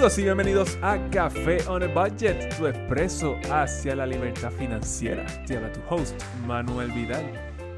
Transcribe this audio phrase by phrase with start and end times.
[0.00, 5.26] Saludos y bienvenidos a Café on a Budget, tu expreso hacia la libertad financiera.
[5.46, 7.30] Te habla tu host, Manuel Vidal,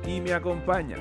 [0.07, 0.99] y me acompaña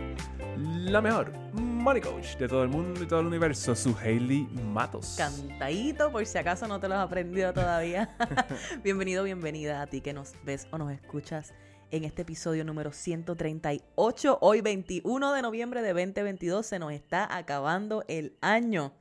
[0.57, 5.13] la mejor money coach de todo el mundo y todo el universo, su Hailey Matos.
[5.15, 8.17] Cantadito, por si acaso no te lo has aprendido todavía.
[8.83, 11.53] Bienvenido, bienvenida a ti que nos ves o nos escuchas
[11.91, 14.39] en este episodio número 138.
[14.41, 18.93] Hoy 21 de noviembre de 2022 se nos está acabando el año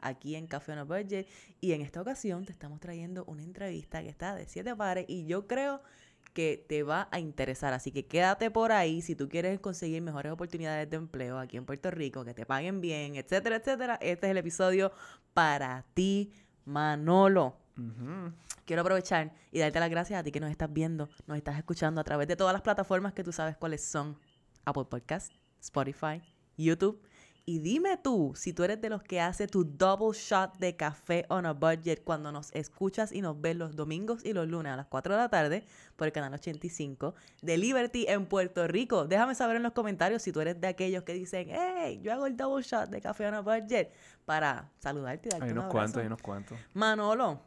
[0.00, 1.26] aquí en Café on a Budget
[1.60, 5.26] y en esta ocasión te estamos trayendo una entrevista que está de siete pares y
[5.26, 5.82] yo creo
[6.32, 10.30] que te va a interesar, así que quédate por ahí si tú quieres conseguir mejores
[10.30, 13.98] oportunidades de empleo aquí en Puerto Rico, que te paguen bien, etcétera, etcétera.
[14.00, 14.92] Este es el episodio
[15.34, 16.32] para ti,
[16.64, 17.56] Manolo.
[18.64, 22.00] Quiero aprovechar y darte las gracias a ti que nos estás viendo, nos estás escuchando
[22.00, 24.18] a través de todas las plataformas que tú sabes cuáles son.
[24.64, 26.22] Apple Podcast, Spotify,
[26.56, 27.00] YouTube
[27.48, 31.24] y dime tú, si tú eres de los que hace tu double shot de café
[31.30, 34.76] on a budget cuando nos escuchas y nos ves los domingos y los lunes a
[34.76, 35.64] las 4 de la tarde
[35.96, 39.06] por el canal 85 de Liberty en Puerto Rico.
[39.06, 42.26] Déjame saber en los comentarios si tú eres de aquellos que dicen, hey, yo hago
[42.26, 43.94] el double shot de café on a budget
[44.26, 45.72] para saludarte y darte Hay un unos abrazo.
[45.72, 46.58] cuantos, hay unos cuantos.
[46.74, 47.40] Manolo,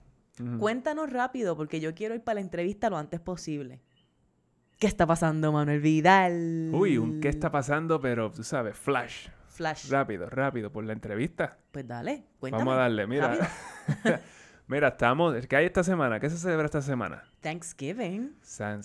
[0.57, 3.81] cuéntanos rápido porque yo quiero ir para la entrevista lo antes posible.
[4.79, 6.71] ¿Qué está pasando, Manuel Vidal?
[6.73, 9.27] Uy, un qué está pasando, pero tú sabes, flash.
[9.61, 9.91] Flash.
[9.91, 11.59] Rápido, rápido, por la entrevista.
[11.71, 12.63] Pues dale, cuéntame.
[12.63, 13.37] Vamos a darle, mira.
[14.67, 15.45] mira, estamos.
[15.45, 16.19] ¿Qué hay esta semana?
[16.19, 17.23] ¿Qué se celebra esta semana?
[17.41, 18.35] Thanksgiving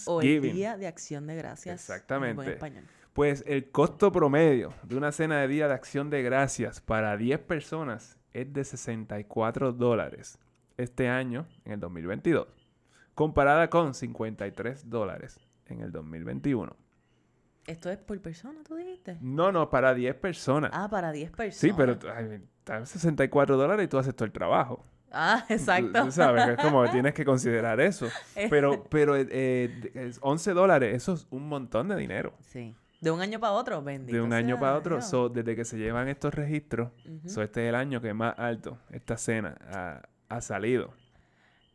[0.05, 0.55] o el Thanksgiving.
[0.55, 1.89] Día de Acción de Gracias.
[1.89, 2.35] en Exactamente.
[2.35, 2.85] buen español.
[3.15, 7.41] Pues el costo promedio de una cena de Día de Acción de Gracias para 10
[7.41, 10.39] personas es de 64 dólares
[10.77, 12.49] este año, en el 2022,
[13.15, 16.77] comparada con 53 dólares en el 2021.
[17.67, 19.17] ¿Esto es por persona, tú dijiste?
[19.21, 20.71] No, no, para 10 personas.
[20.73, 21.57] Ah, para 10 personas.
[21.57, 24.85] sí, pero están 64 dólares y tú haces todo el trabajo.
[25.11, 26.05] Ah, exacto.
[26.05, 28.07] Tú sabes, es como que tienes que considerar eso.
[28.51, 32.35] Pero, pero eh, eh, es 11 dólares, eso es un montón de dinero.
[32.41, 32.75] Sí.
[33.01, 34.17] De un año para otro, bendito.
[34.17, 35.03] de un año para otro.
[35.03, 37.29] So, desde que se llevan estos registros, Ujú.
[37.29, 40.93] so, este es el año que más alto esta cena ha, ha salido.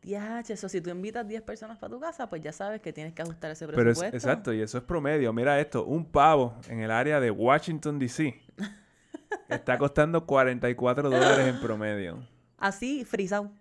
[0.01, 3.13] Diache, eso si tú invitas 10 personas para tu casa, pues ya sabes que tienes
[3.13, 4.17] que ajustar ese Pero es, presupuesto.
[4.17, 5.31] exacto, y eso es promedio.
[5.31, 8.35] Mira esto, un pavo en el área de Washington, D.C.
[9.49, 12.25] está costando 44 dólares en promedio.
[12.57, 13.51] Así, frisado,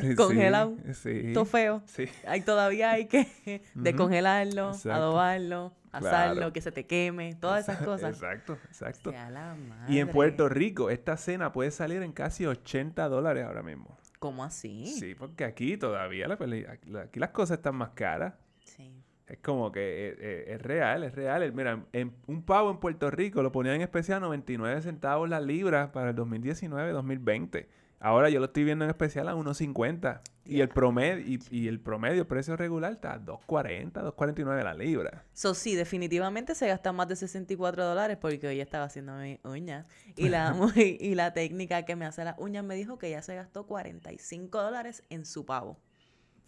[0.00, 0.76] Sí, Congelado.
[0.94, 1.32] Sí.
[1.32, 1.82] todo feo.
[1.86, 2.06] Sí.
[2.26, 4.92] Hay, todavía hay que descongelarlo, Exacto.
[4.92, 6.52] adobarlo, asarlo, Claro.
[6.52, 8.14] que se te queme, todas esas cosas.
[8.14, 9.10] Exacto, exacto.
[9.10, 9.56] Sea la
[9.88, 10.08] Y en.
[10.08, 13.96] Puerto Rico, esta cena puede salir en casi 80 dólares ahora mismo.
[14.18, 14.86] ¿Cómo así?
[14.86, 18.34] Sí, porque aquí todavía la peli- aquí las cosas están más caras.
[18.64, 18.92] Sí.
[19.26, 21.52] Es como que eh, eh, es, real, es real.
[21.52, 25.38] Mira, en, un pavo en Puerto Rico lo ponían en especial a 99 centavos la
[25.40, 27.66] libra para el 2019-2020.
[28.00, 30.20] Ahora yo lo estoy viendo en especial a 1.50.
[30.44, 35.26] Y el promedio, y, y el promedio, precio regular, está a 2.40, 2.49 la libra.
[35.34, 39.86] So, sí, definitivamente se gastan más de 64 dólares porque hoy estaba haciendo mis uñas
[40.16, 43.34] y la, y la técnica que me hace las uñas me dijo que ya se
[43.34, 45.78] gastó 45 dólares en su pavo.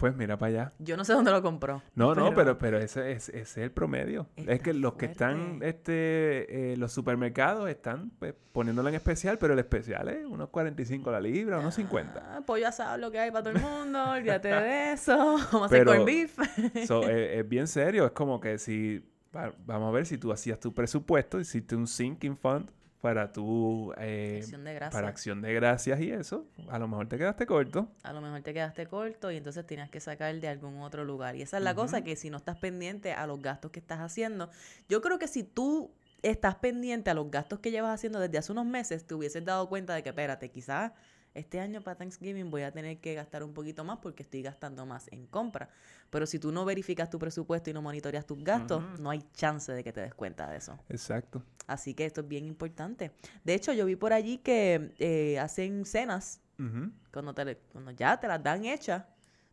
[0.00, 0.72] Pues mira para allá.
[0.78, 1.82] Yo no sé dónde lo compró.
[1.94, 4.26] No, no, pero, pero ese, es- ese es el promedio.
[4.36, 9.52] es que los que están, este, eh, los supermercados están pues, poniéndolo en especial, pero
[9.52, 12.36] el especial es unos 45 la libra, unos 50.
[12.36, 15.14] Ah, pollo asado lo que hay para todo el mundo, olvídate de eso.
[15.52, 16.38] Vamos a hacer Pero- beef.
[16.86, 19.04] So, eh, es bien serio, es como que si,
[19.36, 23.92] va- vamos a ver si tú hacías tu presupuesto, hiciste un sinking fund para tu,
[23.98, 24.94] eh, Acción de gracias.
[24.94, 27.88] para acción de gracias y eso, a lo mejor te quedaste corto.
[28.02, 31.34] A lo mejor te quedaste corto y entonces tenías que sacar de algún otro lugar.
[31.36, 34.00] Y esa es la cosa que si no estás pendiente a los gastos que estás
[34.00, 34.50] haciendo,
[34.88, 35.90] yo creo que si tú
[36.22, 39.68] estás pendiente a los gastos que llevas haciendo desde hace unos meses, te hubieses dado
[39.70, 40.92] cuenta de que, espérate, quizás
[41.34, 44.84] este año para Thanksgiving voy a tener que gastar un poquito más porque estoy gastando
[44.86, 45.68] más en compra.
[46.10, 49.70] Pero si tú no verificas tu presupuesto y no monitoreas tus gastos, no hay chance
[49.72, 50.78] de que te des cuenta de eso.
[50.88, 51.44] Exacto.
[51.66, 53.12] Así que esto es bien importante.
[53.44, 56.90] De hecho, yo vi por allí que eh, hacen cenas Ujú.
[57.12, 59.04] cuando, te, cuando ya te las dan hechas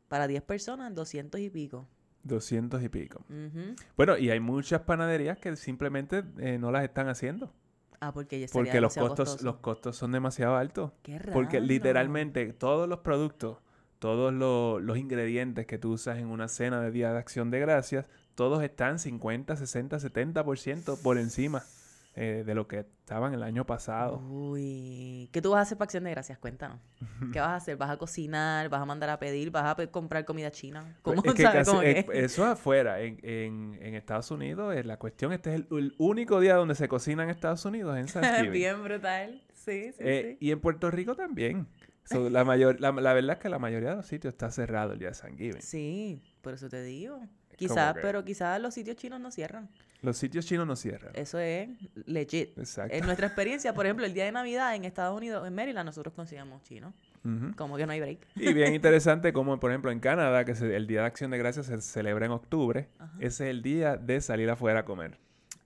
[0.08, 1.88] para 10 personas, 200 y pico.
[2.24, 3.24] 200 y pico.
[3.96, 7.54] Bueno, y hay muchas panaderías que simplemente eh, no las están haciendo.
[8.00, 9.46] Ah, porque ya Porque los costos, costoso.
[9.46, 10.92] los costos son demasiado altos.
[11.04, 11.68] Qué Porque raro.
[11.68, 13.58] literalmente todos los productos,
[14.00, 17.60] todos los, los ingredientes que tú usas en una cena de Día de Acción de
[17.60, 18.06] Gracias,
[18.36, 21.64] todos están 50, 60, 70% por encima
[22.20, 24.18] eh, de lo que estaban el año pasado.
[24.28, 26.38] Uy, ¿qué tú vas a hacer para Acción de Gracias?
[26.40, 26.80] Cuéntanos.
[27.32, 27.78] ¿Qué vas a hacer?
[27.78, 28.70] ¿Vas a cocinar?
[28.70, 29.52] ¿Vas a mandar a pedir?
[29.52, 30.98] ¿Vas a pe- comprar comida china?
[31.04, 31.60] ¿Cómo Es que sabes?
[31.60, 32.06] casi- ¿Cómo que?
[32.26, 36.40] eso afuera, en, en- en Estados Unidos, eh, la cuestión, este es el, el único
[36.40, 38.52] día donde se cocina en Estados Unidos, en Thanksgiving.
[38.52, 39.42] Bien brutal.
[39.54, 40.48] Sí, sí, Eh, sí.
[40.48, 41.68] Y en Puerto Rico también.
[42.06, 44.94] So, la, mayor, la, la verdad es que la mayoría de los sitios está cerrado
[44.94, 45.62] el día de Thanksgiving.
[45.62, 47.20] Sí, por eso te digo.
[47.58, 49.68] Quizás, que- pero quizás los sitios chinos no cierran.
[50.02, 51.12] Los sitios chinos no cierran.
[51.16, 51.70] Eso es
[52.06, 52.58] legit.
[52.58, 52.96] Exacto.
[52.96, 56.14] En nuestra experiencia, por ejemplo, el día de Navidad en Estados Unidos, en Maryland, nosotros
[56.14, 56.94] conseguimos chino.
[57.26, 57.56] Ujú.
[57.56, 58.20] Como que no hay break.
[58.36, 61.40] Y bien interesante como, por ejemplo, en Canadá, que se- el Día de Acción de
[61.40, 63.12] Gracias se celebra en octubre, Ajá.
[63.20, 65.18] ese es el día de salir afuera a comer.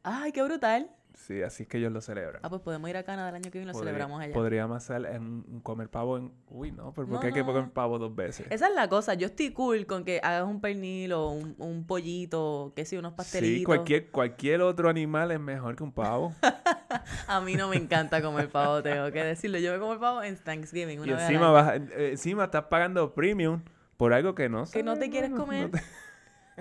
[0.03, 0.89] ¡Ay, qué brutal!
[1.27, 2.39] Sí, así es que ellos lo celebran.
[2.43, 4.33] Ah, pues podemos ir a Canadá el año que viene y lo Podría- celebramos allá.
[4.33, 6.31] Podríamos hacer en, comer pavo en...
[6.49, 7.45] Uy, no, pero ¿por No, qué hay que no.
[7.45, 8.47] comer pavo dos veces?
[8.49, 9.13] Esa es la cosa.
[9.13, 13.13] Yo estoy cool con que hagas un pernil o un, un pollito, qué sé, unos
[13.13, 13.59] pastelitos.
[13.59, 16.33] Sí, cualquier, cualquier otro animal es mejor que un pavo.
[17.27, 19.57] A mí no me encanta comer pavo, tengo que decirlo.
[19.59, 21.53] Yo me como el pavo en Thanksgiving y una vez al encima, año.
[21.53, 23.61] vas, eh, encima estás pagando premium
[23.97, 25.69] por algo que no Que no te quieres no comer.
[25.71, 25.81] te-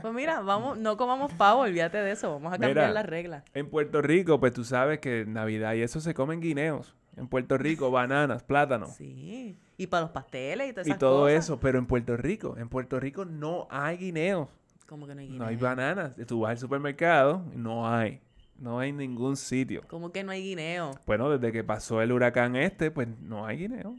[0.00, 2.30] Pues mira, vamos, no comamos pavo, olvídate de eso.
[2.32, 2.92] Vamos a cambiar Mira.
[2.92, 3.44] las reglas.
[3.54, 6.94] En Puerto Rico, pues tú sabes que en Navidad y eso se comen guineos.
[7.16, 8.94] En Puerto Rico, bananas, plátanos.
[8.94, 9.58] Sí.
[9.76, 11.44] Y para los pasteles y todas y esas todo cosas.
[11.44, 14.48] eso, pero en Puerto Rico, en Puerto Rico no hay guineos,
[14.86, 16.12] Como que no hay no hay bananas.
[16.26, 18.20] Tú vas al supermercado y no hay,
[18.58, 19.82] no hay ningún sitio.
[19.88, 20.92] ¿Cómo que no hay guineo?
[21.06, 23.96] Bueno, desde que pasó el huracán este, pues no hay guineo.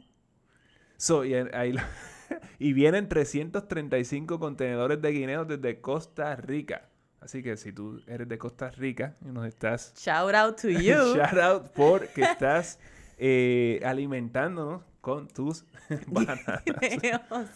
[0.98, 1.82] So, y, ahí lo-
[2.60, 6.90] y vienen 335 contenedores de guineos desde Costa Rica.
[7.20, 11.16] Así que si tú eres de Costa Rica y nos estás Shout out to you.
[11.16, 12.80] Shout out porque estás
[13.18, 15.66] eh, alimentándonos con tus
[16.08, 16.64] bananas.
[16.80, 17.50] Guineos.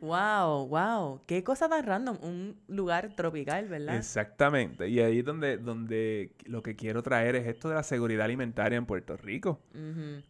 [0.00, 1.20] wow, wow.
[1.26, 2.18] Qué cosa tan random.
[2.22, 3.96] Un lugar tropical, ¿verdad?
[3.96, 4.88] Exactamente.
[4.88, 8.78] Y ahí es donde, donde lo que quiero traer es esto de la seguridad alimentaria
[8.78, 9.60] en Puerto Rico.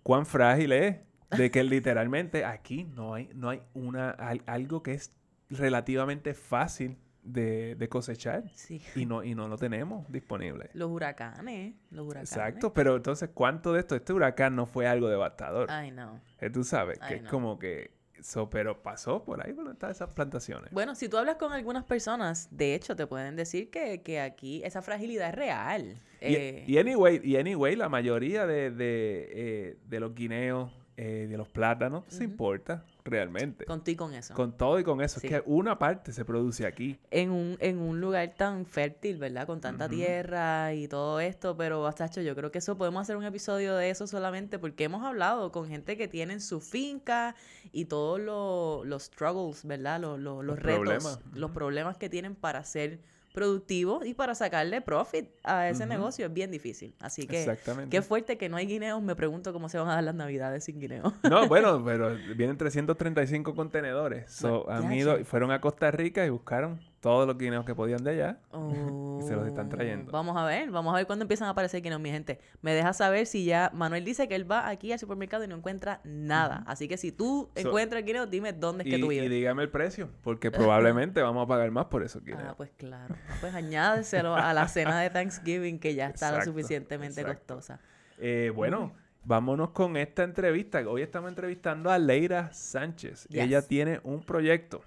[0.03, 0.97] Cuán frágil es
[1.31, 5.13] de que literalmente aquí no hay, no hay una, al- algo que es
[5.51, 8.81] relativamente fácil de, de cosechar Sí.
[8.95, 10.71] y no, y no lo tenemos disponible.
[10.75, 11.75] Los huracanes.
[11.91, 12.31] Los huracanes.
[12.33, 13.97] Exacto, pero entonces, ¿cuánto de esto?
[13.97, 15.69] Este huracán no fue algo devastador.
[15.71, 16.21] Ay, no.
[16.41, 17.95] Eh, tú sabes, que es como que...
[18.23, 20.73] So, pero pasó por ahí por están esas plantaciones.
[20.73, 24.63] Bueno, si tú hablas con algunas personas, de hecho, te pueden decir que, que aquí
[24.65, 25.99] esa fragilidad es real.
[26.23, 31.27] Y, Eh, y anyway, y anyway, la mayoría de, de, eh, de los guineos, eh,
[31.29, 33.67] de los plátanos, se importa realmente.
[33.67, 34.35] con tú y con eso.
[34.35, 35.21] Con todo y con eso.
[35.21, 35.27] Sí.
[35.27, 36.99] Es que una parte se produce aquí.
[37.11, 39.47] En un, en un lugar tan fértil, ¿verdad?
[39.47, 43.25] Con tanta tierra y todo esto, pero Bastacho, yo creo que eso podemos hacer un
[43.25, 47.35] episodio de eso solamente porque hemos hablado con gente que tienen su finca
[47.73, 50.01] y todos lo- los struggles, ¿verdad?
[50.01, 53.01] Los, los, los Los retos, problemas, los problemas que tienen para ser
[53.37, 56.95] productivos y para sacarle profit a ese negocio es bien difícil.
[57.01, 57.91] Así que Exactamente.
[57.95, 59.03] qué fuerte que no hay guineos.
[59.03, 61.13] Me pregunto cómo se van a dar las navidades sin guineos.
[61.31, 64.33] No, bueno, pero vienen 335 contenedores.
[64.33, 68.03] So, Bueno, han ido, fueron a Costa Rica y buscaron todos los guineos que podían
[68.03, 68.39] de allá.
[68.53, 70.11] Y se los están trayendo.
[70.11, 72.41] Vamos a ver, vamos a ver cuándo empiezan a aparecer guineos, mi gente.
[72.63, 75.55] Me deja saber si ya Manuel dice que él va aquí al supermercado y no
[75.55, 76.65] encuentra nada.
[76.67, 79.31] Así que si tú So- encuentras guineos, dime dónde es Y, que tú y vives.
[79.31, 82.49] dígame el precio, porque probablemente vamos a pagar más por esos guineos.
[82.51, 83.15] Ah, pues claro.
[83.29, 87.55] Ah, Pues añádeselo a la cena de Thanksgiving que ya está lo suficientemente exacto.
[87.55, 87.79] costosa.
[88.19, 88.93] Eh, bueno,
[89.23, 90.81] vámonos con esta entrevista.
[90.89, 93.29] Hoy estamos entrevistando a Leira Sánchez.
[93.29, 93.45] Yes.
[93.45, 94.83] Ella tiene un proyecto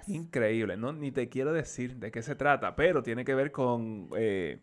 [0.00, 0.08] Yes.
[0.08, 0.92] increíble, ¿no?
[0.92, 4.60] Ni te quiero decir de qué se trata, pero tiene que ver con, eh,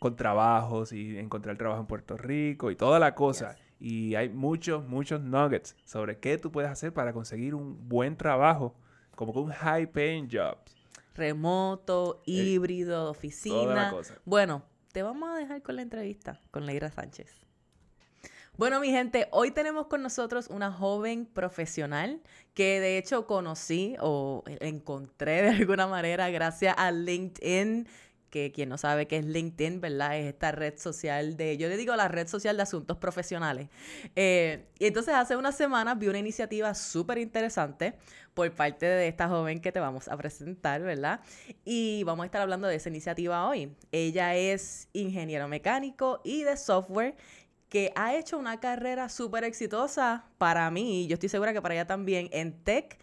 [0.00, 3.54] con trabajos y encontrar trabajo en Puerto Rico y toda la cosa.
[3.54, 3.64] Yes.
[3.80, 8.74] Y hay muchos, muchos nuggets sobre qué tú puedes hacer para conseguir un buen trabajo,
[9.14, 10.56] como que un high paying job.
[11.14, 13.90] Remoto, híbrido, Eh, Toda la oficina.
[13.90, 14.14] cosa.
[14.24, 17.43] Bueno, te vamos a dejar con la entrevista con Leira Sánchez.
[18.56, 22.22] Bueno, mi gente, hoy tenemos con nosotros una joven profesional
[22.54, 27.88] que de hecho conocí o encontré de alguna manera gracias a LinkedIn,
[28.30, 30.16] que quien no sabe qué es LinkedIn, ¿verdad?
[30.18, 33.70] Es esta red social de, yo le digo la red social de asuntos profesionales.
[34.14, 37.94] Eh, y entonces hace unas semanas vi una iniciativa súper interesante
[38.34, 41.20] por parte de esta joven que te vamos a presentar, ¿verdad?
[41.64, 43.74] Y vamos a estar hablando de esa iniciativa hoy.
[43.90, 47.16] Ella es ingeniero mecánico y de software
[47.74, 51.74] que ha hecho una carrera súper exitosa para mí, y yo estoy segura que para
[51.74, 53.00] ella también, en tech,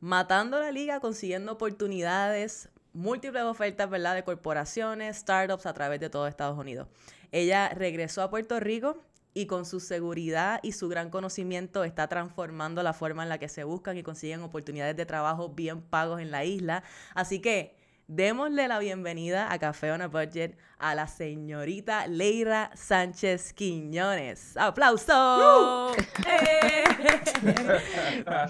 [0.00, 6.26] matando la liga, consiguiendo oportunidades, múltiples ofertas, ¿verdad?, de corporaciones, startups a través de todo
[6.26, 6.88] Estados Unidos.
[7.32, 8.96] Ella regresó a Puerto Rico
[9.34, 13.50] y con su seguridad y su gran conocimiento está transformando la forma en la que
[13.50, 16.82] se buscan y consiguen oportunidades de trabajo bien pagos en la isla.
[17.14, 23.52] Así que démosle la bienvenida a Café on a Budget a la señorita Leira Sánchez
[23.54, 24.56] Quiñones.
[24.56, 25.96] ¡Aplausos!
[26.26, 26.84] ¡Eh!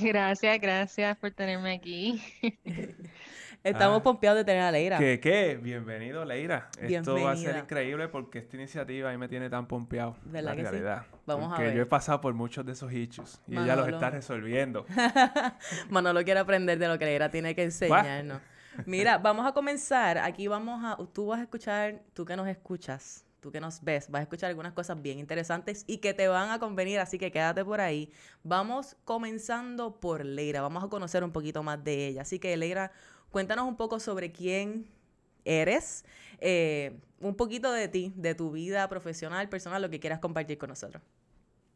[0.01, 2.23] Gracias, gracias por tenerme aquí.
[3.63, 4.03] Estamos Ah.
[4.03, 4.99] pompeados de tener a Leira.
[4.99, 5.59] ¿Qué, qué?
[5.63, 6.69] Bienvenido, Leira.
[6.79, 7.59] Esto va a ser Bienvenida.
[7.61, 10.19] increíble porque esta iniciativa ahí me tiene tan pompeado.
[10.25, 10.69] ¿Verdad la que sí?
[10.71, 11.07] realidad.
[11.25, 11.75] Vamos a ver.
[11.75, 13.97] yo he pasado por muchos de esos issues y ella los Manolo.
[13.97, 14.85] está resolviendo.
[15.89, 18.43] Manolo quiere aprender de lo que Leira tiene que enseñarnos.
[18.87, 20.19] Mira, vamos a comenzar.
[20.19, 20.97] Aquí vamos a...
[21.13, 24.51] Tú vas a escuchar, tú que nos escuchas, tú que nos ves, vas a escuchar
[24.51, 28.13] algunas cosas bien interesantes y que te van a convenir, así que quédate por ahí.
[28.43, 30.61] Vamos comenzando por Leira.
[30.63, 32.23] Vamos a conocer un poquito más de ella.
[32.23, 32.93] Así que, Leira,
[33.31, 34.87] cuéntanos un poco sobre quién
[35.45, 36.05] eres,
[36.41, 40.71] eh, un poquito de ti, de tu vida profesional, personal, lo que quieras compartir con
[40.71, 41.03] nosotros.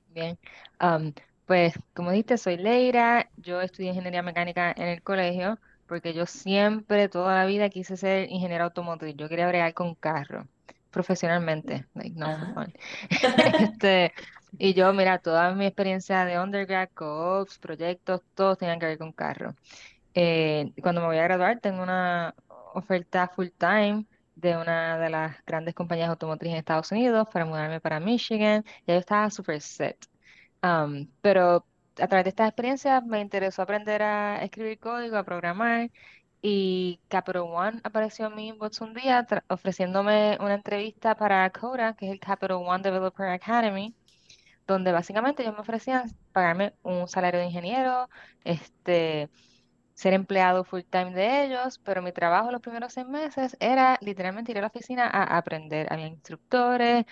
[0.08, 0.38] Bien,
[0.78, 1.12] Am,
[1.46, 7.08] pues como dijiste, soy Leira, yo estudié ingeniería mecánica en el colegio porque yo siempre,
[7.08, 10.46] toda la vida quise ser ingeniero automotriz, yo quería bregar con carro,
[10.90, 12.28] profesionalmente, like, no.
[13.58, 14.12] Este,
[14.58, 19.12] y yo, mira, toda mi experiencia de undergrad, co-ops, proyectos, todos tenían que ver con
[19.12, 19.54] carro.
[20.14, 22.34] Eh, cuando me voy a graduar, tengo una
[22.74, 27.80] oferta full time de una de las grandes compañías automotrices en Estados Unidos para mudarme
[27.80, 28.64] para Michigan.
[28.86, 29.98] Ya yo estaba súper set.
[30.62, 31.67] Um, pero
[32.00, 35.90] a través de estas experiencias me interesó aprender a escribir código, a programar.
[36.40, 42.06] Y Capital One apareció en mi inbox un día ofreciéndome una entrevista para CODA, que
[42.06, 43.94] es el Capital One Developer Academy
[44.68, 48.08] donde básicamente ellos me ofrecían pagarme un salario de ingeniero,
[48.44, 49.30] este,
[49.94, 54.52] ser empleado full time de ellos, pero mi trabajo los primeros seis meses era literalmente
[54.52, 55.92] ir a la oficina a aprender.
[55.92, 57.06] Había instructores,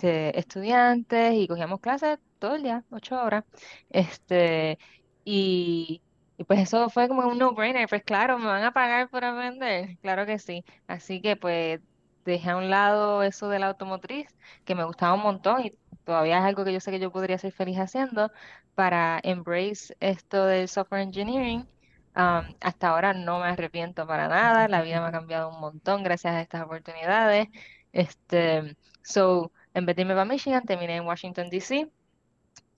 [0.00, 3.44] este, estudiantes y cogíamos clases todo el día, ocho horas.
[3.90, 4.78] Este,
[5.24, 6.02] y,
[6.38, 9.98] y pues eso fue como un no-brainer, pues claro, me van a pagar por aprender,
[10.00, 10.64] claro que sí.
[10.86, 11.80] Así que pues
[12.24, 14.28] dejé a un lado eso de la automotriz,
[14.64, 15.72] que me gustaba un montón y
[16.04, 18.30] todavía es algo que yo sé que yo podría ser feliz haciendo,
[18.74, 21.68] para embrace esto del software engineering.
[22.16, 26.02] Um, hasta ahora no me arrepiento para nada, la vida me ha cambiado un montón
[26.02, 27.48] gracias a estas oportunidades.
[27.92, 31.90] Este, so, en vez de irme para Michigan, terminé en Washington, D.C.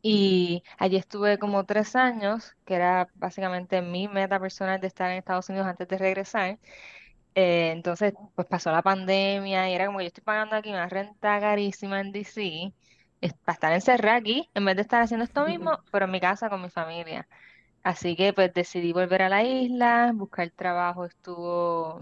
[0.02, 5.18] Y allí estuve como tres años, que era básicamente mi meta personal de estar en
[5.18, 6.60] Estados Unidos antes de regresar.
[7.34, 11.40] Eh, entonces, pues pasó la pandemia y era como yo estoy pagando aquí una renta
[11.40, 12.74] carísima en DC
[13.20, 16.20] es- para estar encerrada aquí, en vez de estar haciendo esto mismo, pero en mi
[16.20, 17.28] casa con mi familia.
[17.82, 22.00] Así que pues decidí volver a la isla, buscar trabajo estuvo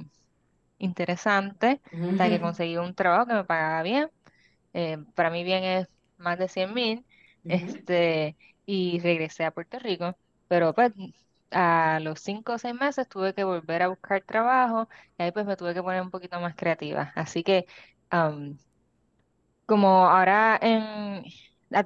[0.79, 4.11] interesante, hasta que conseguí un trabajo que me pagaba bien.
[4.73, 7.07] Eh, para mí bien es más de 100 mil,
[7.47, 8.37] este,
[8.67, 10.17] y regresé a Puerto Rico.
[10.49, 10.93] Pero pues
[11.51, 15.47] a los cinco o seis meses tuve que volver a buscar trabajo y ahí pues
[15.47, 17.13] me tuve que poner un poquito más creativa.
[17.17, 17.67] Así que
[18.11, 18.59] am,
[19.67, 21.25] como ahora en,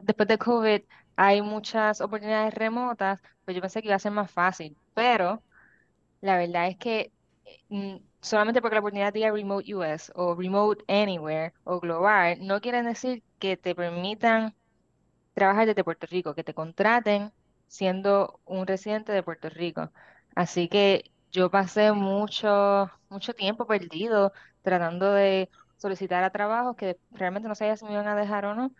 [0.02, 0.82] después de COVID
[1.16, 5.44] hay muchas oportunidades remotas, pues yo pensé que iba a ser más fácil, pero
[6.20, 7.12] la verdad es que
[7.70, 12.82] mm, solamente porque la oportunidad diga Remote US o Remote Anywhere o Global, no quiere
[12.82, 14.56] decir que te permitan
[15.34, 17.32] trabajar desde Puerto Rico, que te contraten
[17.66, 19.92] siendo un residente de Puerto Rico.
[20.34, 27.48] Así que yo pasé mucho, mucho tiempo perdido tratando de solicitar a trabajos que realmente
[27.48, 28.74] no sabía si me iban a dejar o no.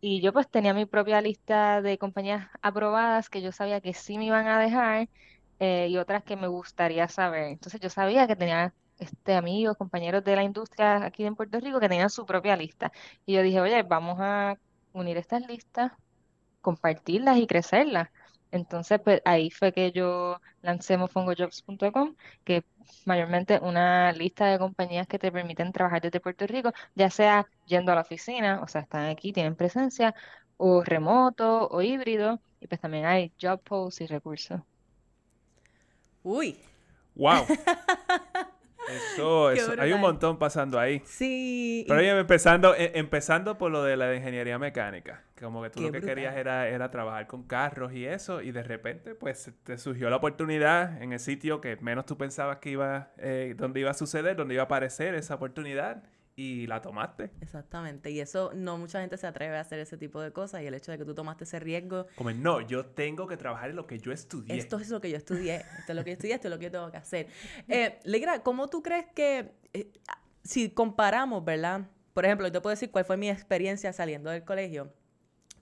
[0.00, 4.18] Y yo pues tenía mi propia lista de compañías aprobadas que yo sabía que sí
[4.18, 5.08] me iban a dejar
[5.58, 7.44] eh, y otras que me gustaría saber.
[7.48, 11.80] Entonces yo sabía que tenía este, amigos, compañeros de la industria aquí en Puerto Rico
[11.80, 12.92] que tenían su propia lista.
[13.26, 14.56] Y yo dije, oye, vamos a
[14.92, 15.92] unir estas listas,
[16.60, 18.08] compartirlas y crecerlas.
[18.50, 25.06] Entonces, pues ahí fue que yo lancé mofongojobs.com, que es mayormente una lista de compañías
[25.06, 28.82] que te permiten trabajar desde Puerto Rico, ya sea yendo a la oficina, o sea,
[28.82, 30.14] están aquí, tienen presencia,
[30.56, 34.60] o remoto o híbrido, y pues también hay job posts y recursos.
[36.24, 36.58] Uy,
[37.18, 37.46] ¡Wow!
[38.88, 39.74] Eso, eso.
[39.78, 41.02] Hay un montón pasando ahí.
[41.04, 41.84] sí.
[41.88, 45.22] Pero oye, empezando, eh, empezando por lo de la ingeniería mecánica.
[45.40, 46.14] Como que tú Qué lo que brutal.
[46.14, 50.16] querías era, era trabajar con carros y eso, y de repente, pues, te surgió la
[50.16, 54.34] oportunidad en el sitio que menos tú pensabas que iba, eh, donde iba a suceder,
[54.36, 56.02] donde iba a aparecer esa oportunidad,
[56.38, 57.32] y la tomaste.
[57.40, 60.66] Exactamente, y eso no mucha gente se atreve a hacer ese tipo de cosas y
[60.66, 63.76] el hecho de que tú tomaste ese riesgo, Como, no, yo tengo que trabajar en
[63.76, 64.56] lo que yo estudié.
[64.56, 66.58] esto es lo que yo estudié, esto es lo que yo estudié, esto es lo
[66.60, 67.26] que yo tengo que hacer.
[67.66, 69.90] Eh, Legra, ¿cómo tú crees que, eh,
[70.44, 71.88] si comparamos, ¿verdad?
[72.14, 74.92] Por ejemplo, yo te puedo decir cuál fue mi experiencia saliendo del colegio.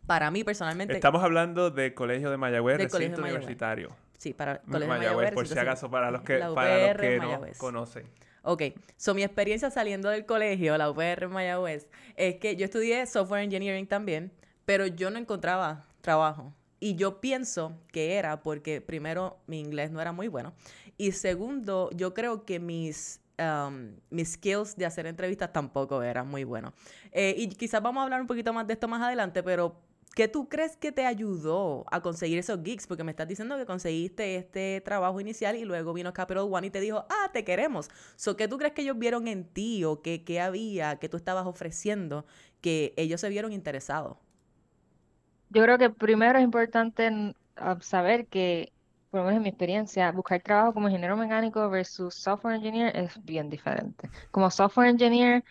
[0.06, 3.44] Para mí, personalmente, Estamos hablando del Colegio de Mayagüez, Colegio recinto de Mayagüez.
[3.46, 3.96] universitario.
[4.18, 7.16] sí, para colegio de Mayagüez, Mayagüez, por si acaso, para los que, para los que
[7.16, 7.58] no Mayagüez.
[7.58, 8.06] conocen.
[8.48, 8.62] Ok,
[8.96, 13.42] so mi experiencia saliendo del colegio, la UPR en Mayagüez, es que yo estudié software
[13.42, 14.30] engineering también,
[14.64, 16.54] pero yo no encontraba trabajo.
[16.78, 20.52] y yo pienso que era porque primero mi inglés no era muy bueno
[20.96, 26.44] y segundo yo creo que mis um, mis skills de hacer entrevistas tampoco eran muy
[26.44, 26.72] buenos.
[27.12, 29.76] Eh, y quizás vamos a hablar un poquito más de esto más adelante, pero
[30.16, 32.86] ¿qué tú crees que te ayudó a conseguir esos gigs?
[32.86, 36.70] Porque me estás diciendo que conseguiste este trabajo inicial y luego vino Capital One y
[36.70, 37.90] te dijo, ah, te queremos.
[38.16, 41.18] So, ¿Qué tú crees que ellos vieron en ti o qué, qué había, que tú
[41.18, 42.24] estabas ofreciendo,
[42.62, 44.16] que ellos se vieron interesados?
[45.50, 47.34] Yo creo que primero es importante
[47.80, 48.72] saber que
[49.10, 53.22] por lo menos en mi experiencia, buscar trabajo como ingeniero mecánico versus software engineer es
[53.24, 54.10] bien diferente.
[54.30, 55.44] Como software engineer,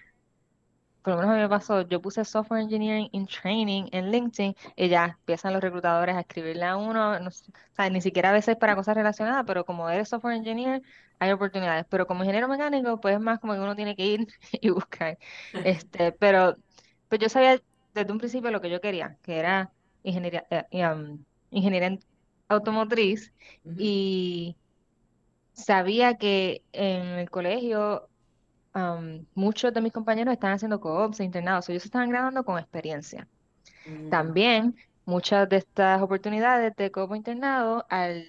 [1.06, 4.56] por lo menos a mí me pasó, yo puse software engineering in training en LinkedIn
[4.76, 7.32] y ya empiezan los reclutadores a escribirle a uno, no, o
[7.76, 10.82] sea, ni siquiera a veces para cosas relacionadas, pero como eres software engineer,
[11.20, 11.86] hay oportunidades.
[11.92, 15.20] Pero como ingeniero mecánico, pues es más como que uno tiene que ir y buscar.
[15.54, 16.56] Este, pero
[17.08, 17.62] pues yo sabía
[17.94, 19.72] desde un principio lo que yo quería, que era
[20.02, 22.00] ingeniería, eh, um, ingeniería
[22.48, 23.32] automotriz
[23.78, 24.58] y
[25.54, 28.10] sabía que en el colegio
[29.34, 33.27] muchos de mis compañeros están haciendo co-ops e internados, ellos se estaban graduando con experiencia.
[33.86, 34.10] Mm.
[34.10, 38.25] También muchas de estas oportunidades de co-op internado, al,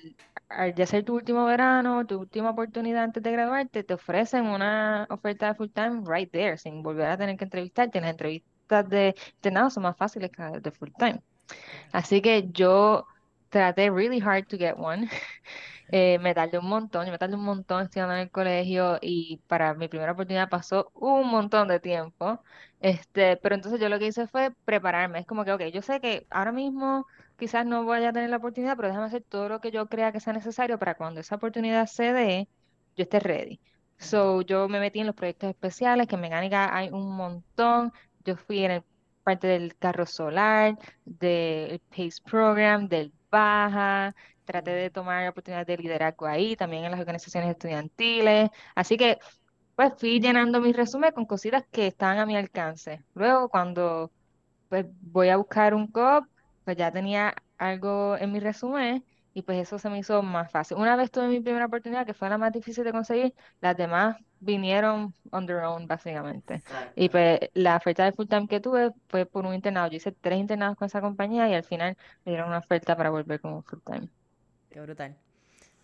[0.49, 5.07] al ya ser tu último verano, tu última oportunidad antes de graduarte, te ofrecen una
[5.11, 8.01] oferta de full time right there, sin volver a tener que entrevistarte.
[8.01, 11.21] Las entrevistas de internado son más fáciles que las de full time.
[11.93, 13.07] Así que yo
[13.49, 15.09] traté really hard to get one.
[15.89, 19.39] Eh, me tardé un montón, yo me tardé un montón estudiando en el colegio y
[19.47, 22.43] para mi primera oportunidad pasó un montón de tiempo.
[22.81, 25.21] Este, pero entonces yo lo que hice fue prepararme.
[25.21, 27.07] Es como que, ok, yo sé que ahora mismo
[27.39, 30.13] quizás no voy a tener la oportunidad, pero déjame hacer todo lo que yo crea
[30.13, 32.49] que sea necesario para cuando esa oportunidad se dé,
[32.97, 33.61] yo esté ready.
[33.99, 37.93] So, yo me metí en los proyectos especiales, que en mecánica hay un montón.
[38.25, 38.85] Yo fui en el
[39.23, 44.15] parte del carro solar, del PACE Program, del Baja,
[44.47, 49.19] traté de tomar oportunidades de liderazgo ahí, también en las organizaciones estudiantiles, así que
[49.77, 53.05] pues fui llenando mi resumen con cositas que estaban a mi alcance.
[53.15, 54.13] Luego cuando
[54.69, 56.27] pues voy a buscar un COP,
[56.65, 60.79] pues ya tenía algo en mi resumen y pues eso se me hizo más fácil.
[60.79, 64.17] Una vez tuve mi primera oportunidad, que fue la más difícil de conseguir, las demás
[64.39, 66.63] vinieron on their own, básicamente.
[66.95, 69.89] Y pues la oferta de full time que tuve fue por un internado.
[69.91, 73.11] Yo hice tres internados con esa compañía y al final me dieron una oferta para
[73.11, 74.09] volver como full time.
[74.77, 75.17] Qué brutal.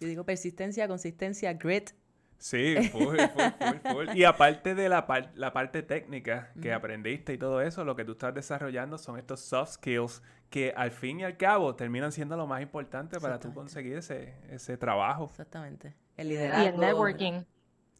[0.00, 1.92] Yo digo persistencia, consistencia, grit,
[2.36, 7.62] Sí, full, full, full, Y aparte de la, la parte técnica que aprendiste y todo
[7.62, 11.38] eso, lo que tú estás desarrollando son estos soft skills que al fin y al
[11.38, 15.24] cabo terminan siendo lo más importante para tú conseguir ese, ese trabajo.
[15.30, 15.94] Exactamente.
[16.18, 16.64] El liderazgo.
[16.64, 17.32] Y el networking.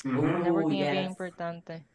[0.05, 1.87] el networking es bien importante.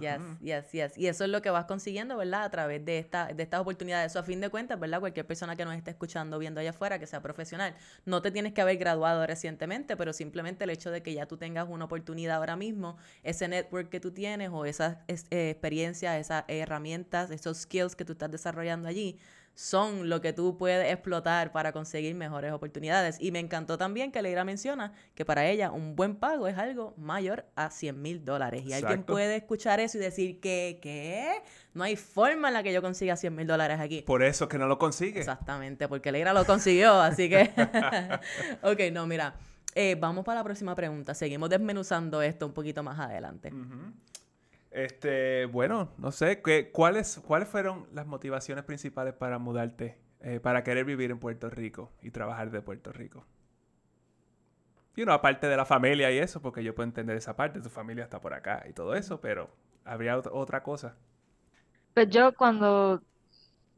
[0.00, 0.98] Yes, yes, yes.
[0.98, 2.42] Y eso es lo que vas consiguiendo, ¿verdad?
[2.42, 4.12] A través de, esta, de estas oportunidades.
[4.12, 4.98] Eso a fin de cuentas, ¿verdad?
[4.98, 8.52] Cualquier persona que nos esté escuchando, viendo allá afuera, que sea profesional, no te tienes
[8.52, 12.38] que haber graduado recientemente, pero simplemente el hecho de que ya tú tengas una oportunidad
[12.38, 17.94] ahora mismo, ese network que tú tienes o esas eh, experiencias, esas herramientas, esos skills
[17.94, 19.18] que tú estás desarrollando allí,
[19.56, 23.16] son lo que tú puedes explotar para conseguir mejores oportunidades.
[23.18, 26.92] Y me encantó también que Leira menciona que para ella un buen pago es algo
[26.98, 28.64] mayor a 100 mil dólares.
[28.66, 31.42] Y alguien puede escuchar eso y decir que, ¿qué?
[31.72, 34.02] No hay forma en la que yo consiga 100 mil dólares aquí.
[34.02, 35.20] Por eso que no lo consigue.
[35.20, 37.50] Exactamente, porque Leira lo consiguió, así que...
[38.62, 39.34] ok, no, mira.
[39.74, 41.14] Eh, vamos para la próxima pregunta.
[41.14, 43.52] Seguimos desmenuzando esto un poquito más adelante.
[44.70, 50.62] Este, bueno, no sé, ¿qué, cuáles, ¿cuáles fueron las motivaciones principales para mudarte, eh, para
[50.64, 53.24] querer vivir en Puerto Rico y trabajar de Puerto Rico?
[54.96, 57.68] Y uno, aparte de la familia y eso, porque yo puedo entender esa parte, tu
[57.68, 59.50] familia está por acá y todo eso, pero
[59.84, 60.96] habría otra cosa.
[61.94, 63.02] Pues yo cuando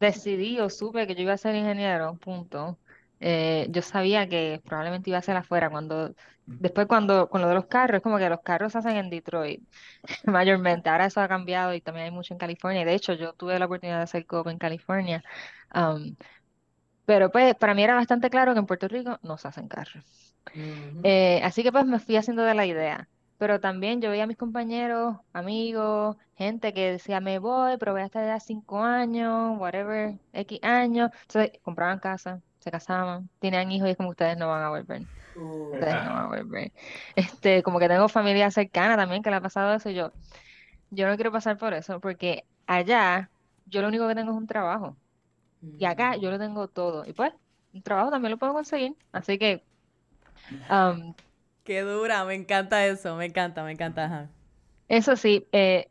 [0.01, 2.79] decidí o supe que yo iba a ser ingeniero, punto,
[3.21, 5.71] eh, yo sabía que probablemente iba a ser afuera.
[5.71, 6.15] Cuando,
[6.47, 9.11] después cuando, con lo de los carros, es como que los carros se hacen en
[9.11, 9.63] Detroit,
[10.25, 10.89] mayormente.
[10.91, 12.85] Ahora eso ha cambiado y también hay mucho en California.
[12.85, 15.23] De hecho, yo tuve la oportunidad de hacer COP en California.
[15.75, 16.17] Um,
[17.05, 20.05] pero pues para mí era bastante claro que en Puerto Rico no se hacen carros.
[21.03, 23.09] Eh, así que pues me fui haciendo de la idea.
[23.39, 28.03] Pero también yo veía a mis compañeros, amigos, gente que decía, me voy, pero voy
[28.03, 31.11] a estar allá cinco años, whatever, X años.
[31.23, 35.03] Entonces compraban casa, se casaban, tenían hijos y es como ustedes no van a volver.
[35.37, 36.73] Ustedes no van a volver.
[37.17, 39.91] Este, como que tengo familia cercana también que le ha pasado eso.
[39.91, 40.13] Y yo,
[40.91, 43.31] yo no quiero pasar por eso, porque allá
[43.67, 44.97] yo lo único que tengo es un trabajo.
[45.79, 47.05] Y acá yo lo tengo todo.
[47.07, 47.33] Y pues,
[47.73, 48.95] un trabajo también lo puedo conseguir.
[49.13, 49.63] Así que.
[50.71, 51.15] Um,
[51.65, 54.31] Qué dura, me encanta eso, me encanta, me encanta.
[54.89, 55.89] Eso sí, eh,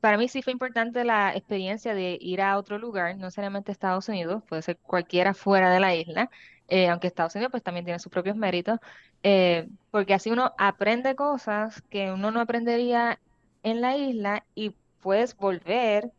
[0.00, 4.08] para mí sí fue importante la experiencia de ir a otro lugar, no necesariamente Estados
[4.08, 6.30] Unidos, puede ser cualquiera fuera de la isla,
[6.68, 8.78] eh, aunque Estados Unidos pues también tiene sus propios méritos,
[9.22, 13.20] eh, porque así uno aprende cosas que uno no aprendería
[13.62, 16.10] en la isla y puedes volver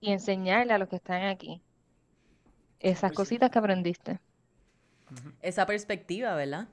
[0.00, 1.62] y enseñarle a los que están aquí
[2.80, 4.20] esas cositas que aprendiste.
[5.42, 6.68] Esa perspectiva, ¿verdad?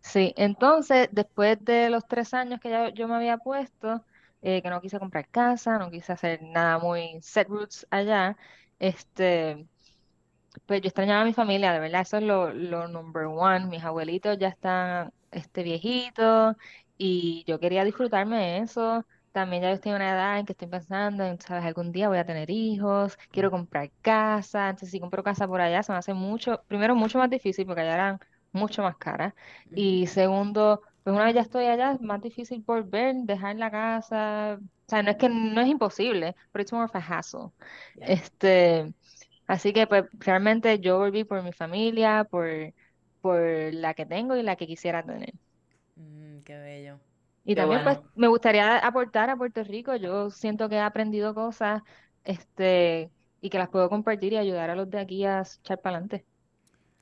[0.00, 4.04] Sí, entonces después de los tres años que ya yo me había puesto,
[4.42, 8.36] eh, que no quise comprar casa, no quise hacer nada muy set roots allá,
[8.78, 9.66] este,
[10.66, 13.66] pues yo extrañaba a mi familia, de verdad, eso es lo, lo number one.
[13.66, 16.56] Mis abuelitos ya están este, viejitos
[16.96, 19.06] y yo quería disfrutarme de eso.
[19.32, 22.18] También ya estoy en una edad en que estoy pensando en, sabes, algún día voy
[22.18, 26.14] a tener hijos, quiero comprar casa, entonces si compro casa por allá se me hace
[26.14, 28.18] mucho, primero mucho más difícil porque allá eran
[28.52, 29.34] mucho más caras.
[29.72, 34.58] Y segundo, pues una vez ya estoy allá es más difícil volver, dejar la casa,
[34.60, 37.50] o sea, no es que no es imposible, pero it's more of a hassle.
[38.00, 38.92] Este,
[39.46, 42.46] así que pues realmente yo volví por mi familia, por,
[43.20, 43.40] por
[43.72, 45.32] la que tengo y la que quisiera tener.
[45.96, 47.00] Mm, qué bello.
[47.44, 49.96] Y también pues me gustaría aportar a Puerto Rico.
[49.96, 51.82] Yo siento que he aprendido cosas
[52.22, 55.96] este, y que las puedo compartir y ayudar a los de aquí a echar para
[55.96, 56.26] adelante.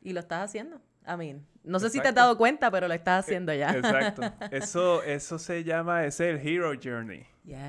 [0.01, 0.81] Y lo estás haciendo.
[1.09, 3.71] I mean, no sé si te has dado cuenta, pero lo estás e, haciendo ya.
[3.71, 4.23] Exacto.
[4.51, 7.27] Eso, eso se llama, ese es el Hero Journey.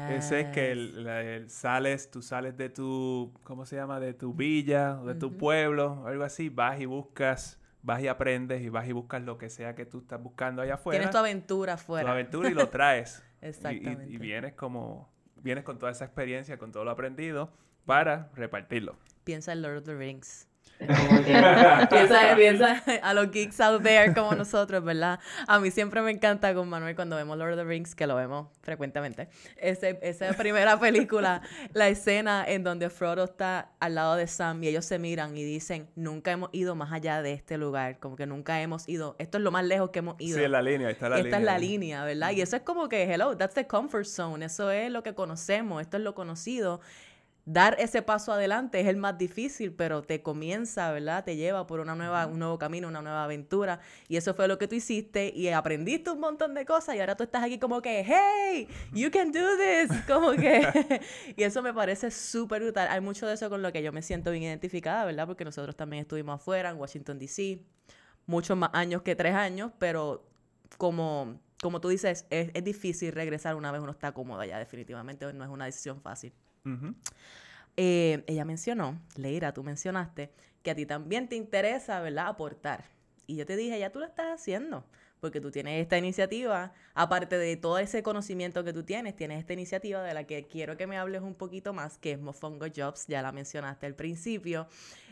[0.10, 4.00] Ese es que el, sales, tú sales de tu, ¿cómo se llama?
[4.02, 8.70] De tu villa, de tu pueblo, algo así, vas y buscas vas y aprendes y
[8.70, 11.00] vas y buscas lo que sea que tú estás buscando allá afuera.
[11.00, 12.06] Tienes tu aventura afuera.
[12.06, 13.24] Tu aventura y lo traes.
[13.42, 14.12] Exactamente.
[14.12, 17.52] Y, vienes como, vienes con toda esa experiencia, con todo lo aprendido
[17.86, 18.98] para repartirlo.
[19.24, 20.49] Piensa en Lord of the Rings.
[21.90, 25.20] piensa, piensa a los geeks out there como nosotros, ¿verdad?
[25.48, 28.16] A mí siempre me encanta con Manuel cuando vemos Lord of the Rings, que lo
[28.16, 29.28] vemos frecuentemente.
[29.58, 31.42] Ese, esa primera película,
[31.74, 35.44] la escena en donde Frodo está al lado de Sam y ellos se miran y
[35.44, 39.38] dicen, nunca hemos ido más allá de este lugar, como que nunca hemos ido, esto
[39.38, 40.38] es lo más lejos que hemos ido.
[40.38, 41.40] Sí, en la línea, está la Esta línea.
[41.40, 42.32] es la línea, ¿verdad?
[42.32, 45.82] Y eso es como que, hello, that's the comfort zone, eso es lo que conocemos,
[45.82, 46.80] esto es lo conocido
[47.52, 51.24] dar ese paso adelante es el más difícil, pero te comienza, ¿verdad?
[51.24, 53.80] Te lleva por una nueva, un nuevo camino, una nueva aventura.
[54.08, 57.18] Y eso fue lo que tú hiciste y aprendiste un montón de cosas y ahora
[57.18, 59.90] tú estás aquí como que, hey, you can do this.
[60.06, 60.62] Como que...
[61.36, 62.88] y eso me parece súper brutal.
[62.92, 65.26] Hay mucho de eso con lo que yo me siento bien identificada, ¿verdad?
[65.26, 67.62] Porque nosotros también estuvimos afuera, en Washington, D.C.,
[68.28, 70.24] muchos más años que tres años, pero
[70.78, 75.34] como, como tú dices, es, es difícil regresar una vez uno está cómodo ya, definitivamente
[75.34, 76.32] no es una decisión fácil.
[77.78, 80.32] Eh, ella mencionó, Leira, tú mencionaste,
[80.64, 82.86] que a ti también te interesa, ¿verdad?, aportar.
[83.28, 84.84] Y yo te dije, ya tú lo estás haciendo,
[85.20, 89.54] porque tú tienes esta iniciativa, aparte de todo ese conocimiento que tú tienes, tienes esta
[89.54, 93.06] iniciativa de la que quiero que me hables un poquito más, que es Mofongo Jobs,
[93.08, 94.68] ya la mencionaste al principio.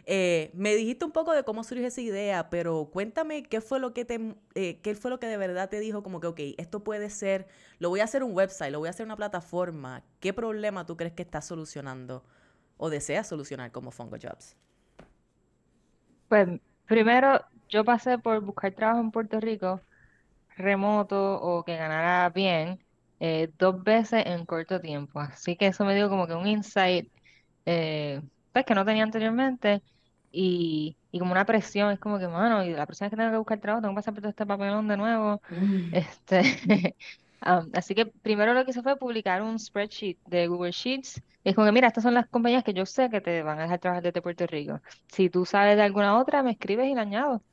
[0.06, 3.94] Eh, me dijiste un poco de cómo surgió esa idea, pero cuéntame qué fue lo
[3.94, 6.84] que te, eh, qué fue lo que de verdad te dijo como que, ok, esto
[6.84, 7.48] puede ser,
[7.80, 10.04] lo voy a hacer un website, lo voy a hacer una plataforma.
[10.22, 12.24] ¿Qué problema tú crees que estás solucionando
[12.78, 14.56] o deseas solucionar como Fongo Jobs?
[16.30, 16.48] Pues
[16.86, 19.82] primero, yo pasé por buscar trabajo en Puerto Rico
[20.58, 22.80] remoto o que ganara bien
[23.20, 25.20] eh, dos veces en corto tiempo.
[25.20, 27.12] Así que eso me dio como que un insight
[27.66, 28.22] eh,
[28.54, 29.82] pues, que no tenía anteriormente
[30.32, 31.92] y, y como una presión.
[31.92, 33.98] Es como que, mano, y la presión es que tengo que buscar trabajo, tengo que
[33.98, 35.42] pasar por todo este papelón de nuevo.
[35.50, 35.94] Mm.
[35.96, 36.42] Este,
[37.74, 41.22] así que primero lo que hice fue publicar un spreadsheet de Google Sheets.
[41.44, 43.64] es como que, mira, estas son las compañías que yo sé que te van a
[43.64, 44.82] dejar trabajar desde Puerto Rico.
[45.08, 47.44] Si tú sabes de alguna otra, me escribes y la añado.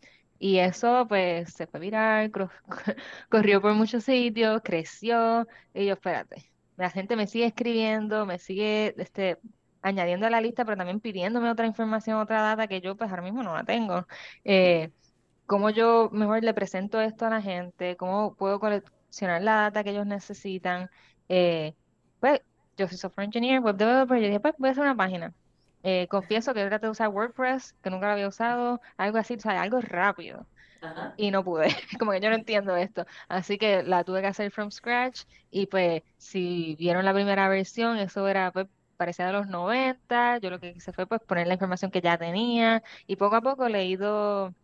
[0.44, 2.30] Y eso pues se fue viral,
[3.30, 5.46] corrió por muchos sitios, creció.
[5.72, 9.38] Y yo, espérate, la gente me sigue escribiendo, me sigue este,
[9.80, 13.22] añadiendo a la lista, pero también pidiéndome otra información, otra data que yo pues ahora
[13.22, 14.06] mismo no la tengo.
[14.44, 14.92] Eh,
[15.46, 17.96] ¿Cómo yo mejor le presento esto a la gente?
[17.96, 20.90] ¿Cómo puedo coleccionar la data que ellos necesitan?
[21.28, 21.74] Eh,
[22.20, 22.40] pues
[22.76, 25.34] yo soy software engineer, web developer, yo dije, pues voy a hacer una página.
[25.84, 29.40] Eh, confieso que traté de usar WordPress, que nunca lo había usado, algo así, o
[29.40, 30.48] sea, algo rápido.
[31.16, 31.68] Y no pude,
[32.00, 33.06] como que yo no entiendo esto.
[33.28, 37.98] Así que la tuve que hacer from scratch y pues si vieron la primera versión,
[37.98, 38.66] eso era, pues
[38.96, 42.18] parecía de los 90, yo lo que hice fue pues poner la información que ya
[42.18, 44.54] tenía y poco a poco le he ido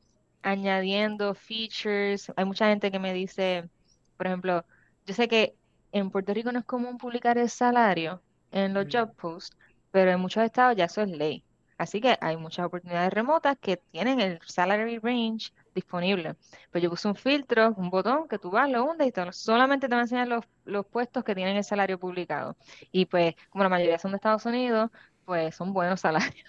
[0.42, 2.32] añadiendo features.
[2.36, 3.70] Hay mucha gente que me dice,
[4.16, 4.66] por ejemplo,
[5.06, 5.56] yo sé que
[5.92, 9.56] en Puerto Rico no es común publicar el salario en los job posts,
[9.90, 11.44] pero en muchos estados ya eso es ley.
[11.78, 16.36] Así que hay muchas oportunidades remotas que tienen el salary range disponible.
[16.70, 19.88] Pues yo puse un filtro, un botón que tú vas, lo hundes y te, solamente
[19.88, 22.56] te van a enseñar los, los puestos que tienen el salario publicado.
[22.92, 24.90] Y pues como la mayoría son de Estados Unidos,
[25.24, 26.44] pues son buenos salarios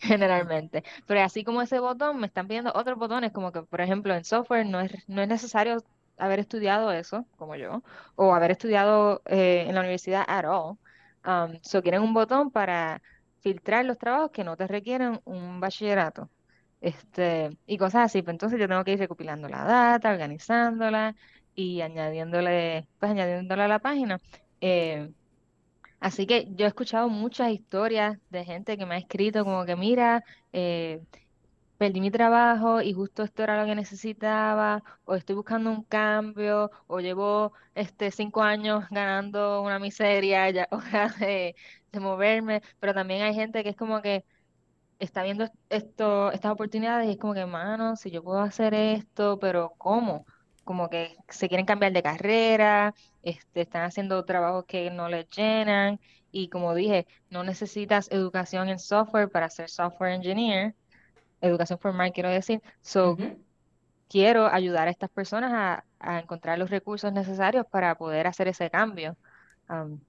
[0.00, 0.84] generalmente.
[1.06, 4.24] Pero así como ese botón, me están pidiendo otros botones, como que por ejemplo en
[4.24, 5.78] software no es, no es necesario
[6.18, 7.82] haber estudiado eso, como yo,
[8.16, 10.78] o haber estudiado eh, en la universidad at all.
[11.24, 13.00] Um, quieren un botón para
[13.40, 16.30] filtrar los trabajos que no te requieren un bachillerato.
[16.80, 18.22] Este, y cosas así.
[18.22, 21.16] Pues entonces yo tengo que ir recopilando la data, organizándola
[21.54, 24.20] y añadiéndole, pues añadiéndole a la página.
[24.60, 25.10] Eh,
[26.00, 29.76] así que yo he escuchado muchas historias de gente que me ha escrito como que,
[29.76, 31.02] mira, eh,
[31.78, 36.70] perdí mi trabajo y justo esto era lo que necesitaba, o estoy buscando un cambio,
[36.86, 41.54] o llevo este cinco años ganando una miseria, ya hora de,
[41.92, 44.24] de moverme, pero también hay gente que es como que
[44.98, 49.38] está viendo esto, estas oportunidades y es como que, mano, si yo puedo hacer esto,
[49.38, 50.26] pero ¿cómo?
[50.64, 56.00] Como que se quieren cambiar de carrera, este, están haciendo trabajos que no les llenan
[56.30, 60.74] y como dije, no necesitas educación en software para ser software engineer,
[61.46, 63.16] educación formal quiero decir, so
[64.08, 68.70] quiero ayudar a estas personas a, a, encontrar los recursos necesarios para poder hacer ese
[68.70, 69.16] cambio.
[69.68, 70.00] Um,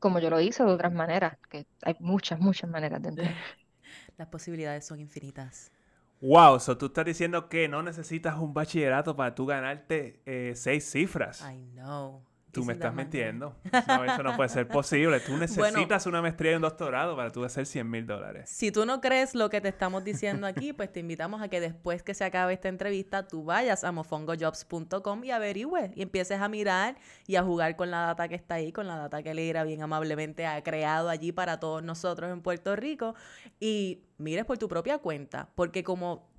[0.00, 3.34] como yo lo hice de otras maneras, que hay muchas, muchas maneras de entender.
[4.18, 5.72] Las posibilidades son infinitas.
[6.20, 10.90] Wow, so tú estás diciendo que no necesitas un bachillerato para tú ganarte eh, seis
[10.90, 11.42] cifras.
[11.42, 12.22] I know.
[12.54, 13.56] Tú me estás mintiendo.
[13.86, 15.20] No, eso no puede ser posible.
[15.20, 18.48] Tú necesitas una maestría y un doctorado para tú hacer 100 mil dólares.
[18.48, 21.60] Si tú no crees lo que te estamos diciendo aquí, pues te invitamos a que
[21.60, 26.48] después que se acabe esta entrevista, tú vayas a mofongojobs.com y averigüe y empieces a
[26.48, 29.64] mirar y a jugar con la data que está ahí, con la data que Leira
[29.64, 33.14] bien amablemente ha creado allí para todos nosotros en Puerto Rico
[33.60, 36.33] y mires por tu propia cuenta, porque como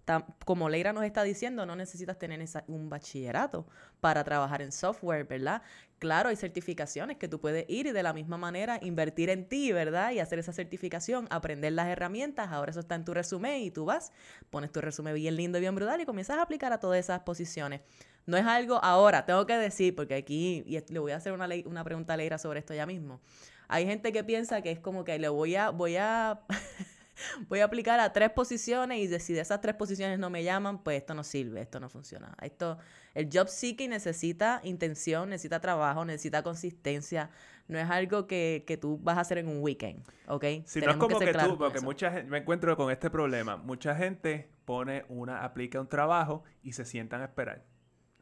[0.45, 3.65] como Leira nos está diciendo, no necesitas tener un bachillerato
[4.01, 5.61] para trabajar en software, ¿verdad?
[5.97, 9.71] Claro, hay certificaciones que tú puedes ir y de la misma manera invertir en ti,
[9.71, 10.11] ¿verdad?
[10.11, 13.85] Y hacer esa certificación, aprender las herramientas, ahora eso está en tu resumen y tú
[13.85, 14.11] vas,
[14.49, 17.21] pones tu resumen bien lindo y bien brutal y comienzas a aplicar a todas esas
[17.21, 17.81] posiciones.
[18.25, 21.47] No es algo ahora, tengo que decir, porque aquí, y le voy a hacer una,
[21.65, 23.21] una pregunta a Leira sobre esto ya mismo.
[23.67, 26.41] Hay gente que piensa que es como que le voy a, voy a
[27.47, 30.83] voy a aplicar a tres posiciones y si de esas tres posiciones no me llaman,
[30.83, 32.35] pues esto no sirve, esto no funciona.
[32.41, 32.77] Esto,
[33.13, 37.29] el job seeking necesita intención, necesita trabajo, necesita consistencia.
[37.67, 40.45] No es algo que, que tú vas a hacer en un weekend, ¿ok?
[40.65, 43.57] Si no es como que, tú, porque mucha gente, me encuentro con este problema.
[43.57, 47.63] Mucha gente pone una, aplica un trabajo y se sientan a esperar.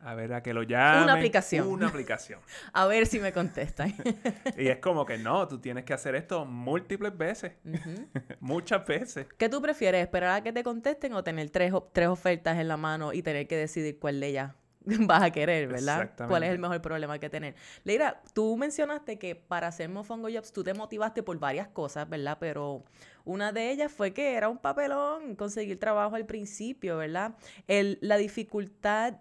[0.03, 1.03] A ver, a que lo llamen.
[1.03, 1.67] Una aplicación.
[1.67, 2.39] Una aplicación.
[2.73, 3.93] a ver si me contestan.
[4.57, 7.53] y es como que no, tú tienes que hacer esto múltiples veces.
[8.39, 9.27] Muchas veces.
[9.37, 10.01] ¿Qué tú prefieres?
[10.01, 13.47] ¿Esperar a que te contesten o tener tres, tres ofertas en la mano y tener
[13.47, 14.51] que decidir cuál de ellas
[14.85, 16.11] vas a querer, ¿verdad?
[16.27, 17.55] ¿Cuál es el mejor problema que tener?
[17.85, 22.37] Leira, tú mencionaste que para hacer Mofongo Jobs tú te motivaste por varias cosas, ¿verdad?
[22.39, 22.83] Pero
[23.23, 27.35] una de ellas fue que era un papelón conseguir trabajo al principio, ¿verdad?
[27.67, 29.15] El, la dificultad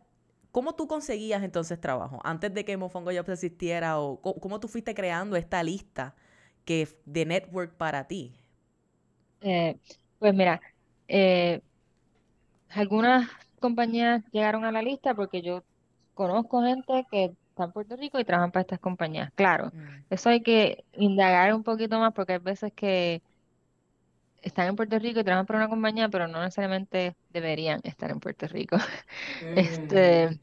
[0.53, 2.21] ¿Cómo tú conseguías entonces trabajo?
[2.25, 6.15] Antes de que Mofongo Jobs existiera, o cómo, tú fuiste creando esta lista
[6.67, 8.35] que, de network para ti?
[9.41, 9.79] Eh,
[10.19, 10.61] pues mira,
[11.09, 11.63] eh,
[12.69, 13.29] algunas
[13.61, 15.65] compañías llegaron a la lista porque yo
[16.15, 19.33] conozco gente que está en Puerto Rico y trabajan para estas compañías.
[19.35, 20.05] Claro, mm.
[20.11, 23.23] eso hay que indagar un poquito más porque hay veces que
[24.43, 28.21] están en Puerto Rico y trabajan para una compañía, pero no necesariamente deberían estar en
[28.21, 28.77] Puerto Rico.
[29.55, 30.41] Este,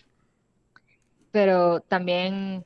[1.32, 2.66] pero también,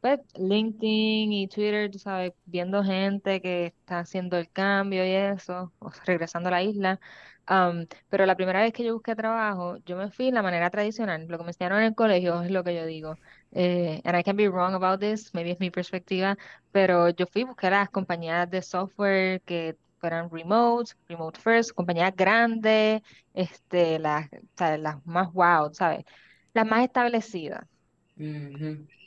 [0.00, 5.72] pues, LinkedIn y Twitter, tú sabes, viendo gente que está haciendo el cambio y eso,
[5.78, 7.00] o regresando a la isla.
[7.48, 10.70] Um, pero la primera vez que yo busqué trabajo, yo me fui de la manera
[10.70, 11.26] tradicional.
[11.28, 13.18] Lo que me enseñaron en el colegio es lo que yo digo.
[13.50, 16.38] Eh, and I can be wrong about this, maybe es mi perspectiva,
[16.70, 21.70] pero yo fui a buscar a las compañías de software que fueran remote, remote first,
[21.72, 23.02] compañías grandes,
[23.34, 26.04] este, las, las más wow, ¿sabes?
[26.52, 27.64] Las más establecidas.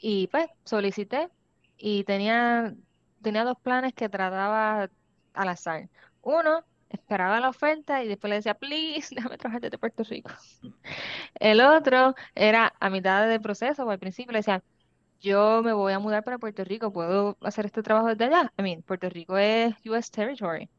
[0.02, 1.30] Y pues solicité
[1.78, 2.74] y tenía,
[3.22, 4.90] tenía dos planes que trataba
[5.34, 5.90] al azar.
[6.22, 10.32] Uno, esperaba la oferta y después le decía, please, déjame trabajar desde Puerto Rico.
[11.36, 14.64] El otro era a mitad del proceso o al principio le decía,
[15.20, 18.54] yo me voy a mudar para Puerto Rico, ¿puedo hacer este trabajo desde allá?
[18.58, 20.70] I mean, Puerto Rico es US territory.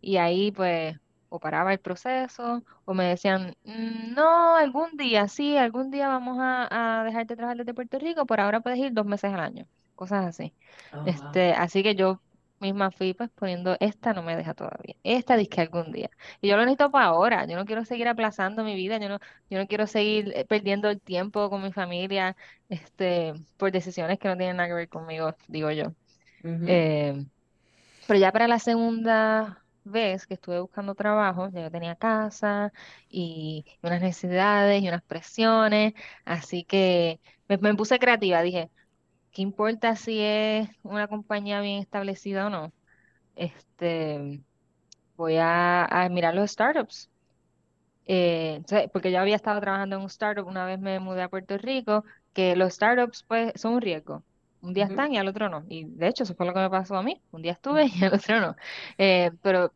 [0.00, 0.96] Y ahí pues
[1.30, 6.38] o paraba el proceso o me decían, mm, no, algún día, sí, algún día vamos
[6.40, 9.66] a, a dejarte trabajar desde Puerto Rico, por ahora puedes ir dos meses al año,
[9.94, 10.54] cosas así.
[10.92, 12.22] Oh, este, así que yo
[12.60, 16.10] misma fui pues poniendo, esta no me deja todavía, esta disque algún día.
[16.40, 19.18] Y yo lo necesito para ahora, yo no quiero seguir aplazando mi vida, yo no,
[19.50, 22.36] yo no quiero seguir eh, perdiendo el tiempo con mi familia,
[22.68, 25.94] este, por decisiones que no tienen nada que ver conmigo, digo yo.
[26.64, 27.26] Eh,
[28.06, 32.72] pero ya para la segunda vez que estuve buscando trabajo, ya yo tenía casa
[33.08, 38.70] y unas necesidades y unas presiones, así que me, puse creativa, dije,
[39.32, 42.72] ¿qué importa si es una compañía bien establecida o no?
[43.36, 44.42] Este,
[45.16, 47.10] voy a, a mirar los startups.
[48.06, 51.58] Eh, porque yo había estado trabajando en un startup, una vez me mudé a Puerto
[51.58, 54.24] Rico, que los startups pues son un riesgo.
[54.60, 55.64] Un día están y al otro no.
[55.68, 57.22] Y de hecho, eso fue lo que me pasó a mí.
[57.30, 58.56] Un día estuve y al otro no.
[58.98, 59.72] Eh, pero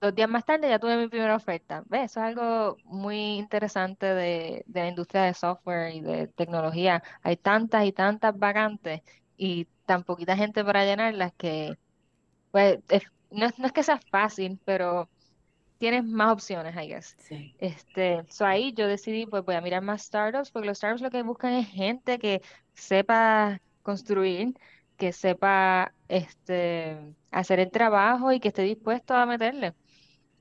[0.00, 1.82] dos días más tarde ya tuve mi primera oferta.
[1.86, 2.12] ¿Ves?
[2.12, 7.02] Eso es algo muy interesante de, de la industria de software y de tecnología.
[7.22, 9.02] Hay tantas y tantas vacantes
[9.36, 11.74] y tan poquita gente para llenarlas que,
[12.50, 15.10] pues, es- no es, no es que sea fácil, pero
[15.78, 17.16] tienes más opciones, I guess.
[17.18, 17.54] Sí.
[17.58, 21.10] Este, so ahí yo decidí, pues voy a mirar más startups, porque los startups lo
[21.10, 22.42] que buscan es gente que
[22.74, 24.54] sepa construir,
[24.96, 29.74] que sepa este, hacer el trabajo y que esté dispuesto a meterle.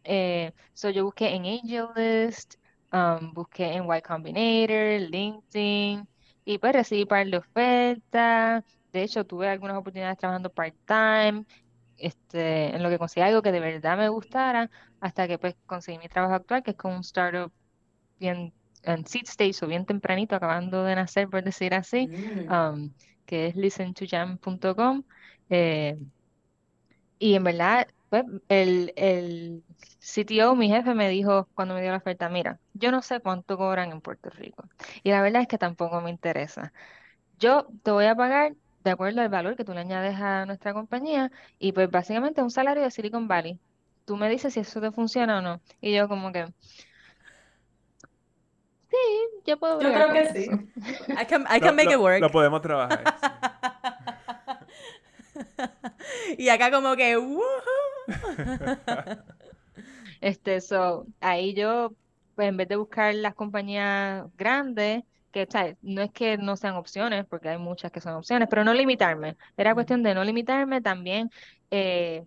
[0.04, 2.56] Eh, so yo busqué en AngelList,
[2.92, 6.08] um, busqué en Y Combinator, LinkedIn,
[6.46, 8.64] y pues recibí par de ofertas.
[8.92, 11.46] De hecho, tuve algunas oportunidades trabajando part-time,
[11.98, 15.98] este, en lo que conseguí algo que de verdad me gustara, hasta que pues conseguí
[16.00, 17.54] mi trabajo actual, que es con un startup
[18.18, 22.52] bien en seed stage o bien tempranito, acabando de nacer, por decir así, Mm.
[22.54, 22.94] um,
[23.30, 25.04] que es listentojam.com.
[25.50, 25.98] Eh,
[27.18, 29.64] y en verdad, pues, el, el
[30.00, 33.58] CTO, mi jefe, me dijo cuando me dio la oferta, mira, yo no sé cuánto
[33.58, 34.64] cobran en Puerto Rico.
[35.04, 36.74] Y la verdad es que tampoco me interesa.
[37.40, 40.74] Yo te voy a pagar de acuerdo al valor que tú le añades a nuestra
[40.74, 43.60] compañía y pues básicamente un salario de Silicon Valley.
[44.06, 45.62] Tú me dices si eso te funciona o no.
[45.82, 46.48] Y yo como que,
[49.00, 50.50] sí, yo puedo Yo creo que sí.
[51.10, 52.22] I can, I Lo- can make lo- it work.
[52.22, 53.04] Lo podemos trabajar.
[53.04, 53.10] sí.
[56.38, 57.18] Y acá como que.
[60.22, 61.94] Este, so, ahí yo,
[62.36, 65.78] pues en vez de buscar las compañías grandes, que, ¿sabes?
[65.82, 69.38] No es que no sean opciones, porque hay muchas que son opciones, pero no limitarme.
[69.56, 71.30] Era cuestión de no limitarme también.
[71.72, 72.26] eh,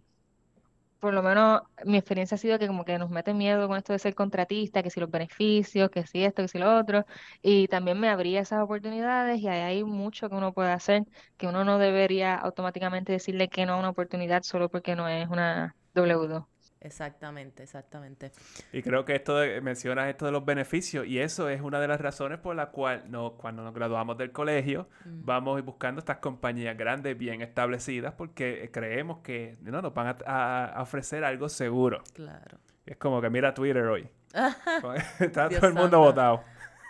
[1.02, 3.92] por lo menos mi experiencia ha sido que como que nos mete miedo con esto
[3.92, 7.04] de ser contratista, que si los beneficios, que si esto, que si lo otro,
[7.42, 11.02] y también me abría esas oportunidades y ahí hay mucho que uno puede hacer,
[11.36, 15.28] que uno no debería automáticamente decirle que no a una oportunidad solo porque no es
[15.28, 16.51] una W2.
[16.84, 18.32] Exactamente, exactamente.
[18.72, 21.86] Y creo que esto de- mencionas esto de los beneficios y eso es una de
[21.88, 25.24] las razones por la cual no, cuando nos graduamos del colegio Mm.
[25.24, 30.64] vamos buscando estas compañías grandes bien establecidas porque creemos que no, nos van a, a-
[30.66, 32.02] a ofrecer algo seguro.
[32.14, 32.58] Claro.
[32.84, 34.08] Es como que mira Twitter hoy.
[35.20, 36.42] Está Dios todo el mundo votado.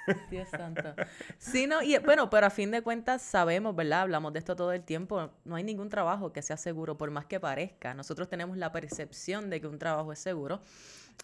[0.30, 0.96] Dios santo.
[1.38, 4.02] Sí, no, y bueno, pero a fin de cuentas sabemos, ¿verdad?
[4.02, 5.30] Hablamos de esto todo el tiempo.
[5.44, 7.94] No hay ningún trabajo que sea seguro, por más que parezca.
[7.94, 10.60] Nosotros tenemos la percepción de que un trabajo es seguro.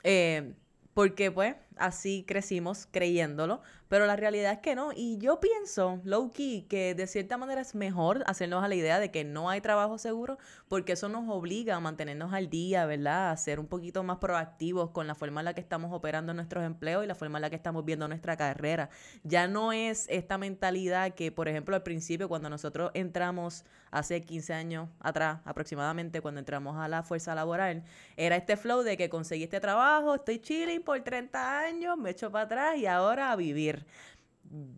[0.04, 0.54] eh,
[0.94, 4.90] porque pues así crecimos creyéndolo, pero la realidad es que no.
[4.94, 9.00] Y yo pienso, low key, que de cierta manera es mejor hacernos a la idea
[9.00, 13.30] de que no hay trabajo seguro, porque eso nos obliga a mantenernos al día, ¿verdad?
[13.30, 16.64] A ser un poquito más proactivos con la forma en la que estamos operando nuestros
[16.64, 18.90] empleos y la forma en la que estamos viendo nuestra carrera.
[19.24, 24.52] Ya no es esta mentalidad que, por ejemplo, al principio, cuando nosotros entramos hace 15
[24.52, 27.84] años atrás, aproximadamente, cuando entramos a la fuerza laboral,
[28.16, 32.30] era este flow de que conseguí este trabajo, estoy chilling por 30 años, me echo
[32.30, 33.77] para atrás y ahora a vivir.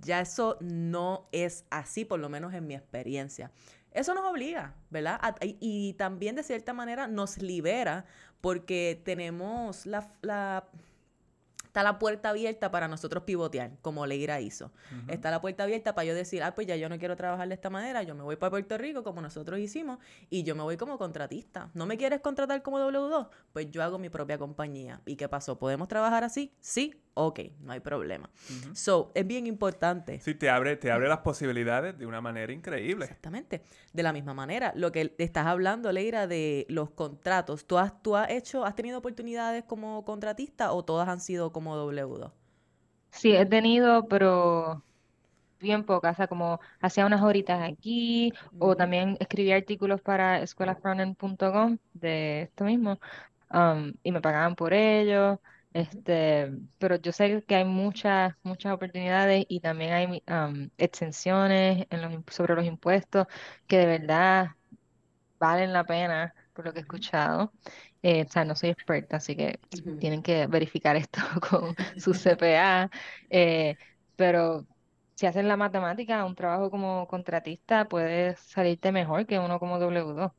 [0.03, 3.53] Ya eso no es así, por lo menos en mi experiencia.
[3.93, 5.19] Eso nos obliga, ¿verdad?
[5.23, 8.05] A- y, y también de cierta manera nos libera
[8.41, 10.69] porque tenemos la, la-
[11.65, 14.73] está la puerta abierta para nosotros pivotear, como Leira hizo.
[15.07, 17.55] Está la puerta abierta para yo decir, ah, pues ya yo no quiero trabajar de
[17.55, 19.99] esta manera, yo me voy para Puerto Rico como nosotros hicimos
[20.31, 21.71] y yo me voy como contratista.
[21.75, 23.29] ¿No me quieres contratar como W2?
[23.53, 25.01] Pues yo hago mi propia compañía.
[25.07, 25.59] ¿Y qué pasó?
[25.61, 26.53] ¿Podemos trabajar así?
[26.59, 26.95] Sí,
[27.27, 28.31] ok, no hay problema.
[28.75, 30.21] So, es bien importante.
[30.21, 33.05] Sí, te abre, te abre las posibilidades de una manera increíble.
[33.05, 33.63] Exactamente.
[33.93, 38.17] De la misma manera, lo que estás hablando, Leira, de los contratos, ¿tú has, tú
[38.17, 42.33] has hecho, has tenido oportunidades como contratista o todas han sido como W2?
[43.11, 44.85] Sí, he tenido, pero
[45.61, 51.79] bien pocas, o sea, como hacía unas horitas aquí, o también escribía artículos para escuelafrontend.com
[51.93, 52.99] de esto mismo,
[53.53, 55.41] um, y me pagaban por ello,
[55.73, 62.03] este, pero yo sé que hay muchas, muchas oportunidades y también hay um, exenciones en
[62.03, 63.27] los, imp- sobre los impuestos
[63.67, 64.49] que de verdad
[65.39, 67.53] valen la pena por lo que he escuchado.
[68.03, 69.61] Eh, o sea, no soy experta, así que
[69.99, 72.91] tienen que verificar esto con su CPA.
[73.31, 73.79] eh,
[74.17, 74.67] pero
[75.17, 80.33] si haces la matemática, un trabajo como contratista puede salirte mejor que uno como W2.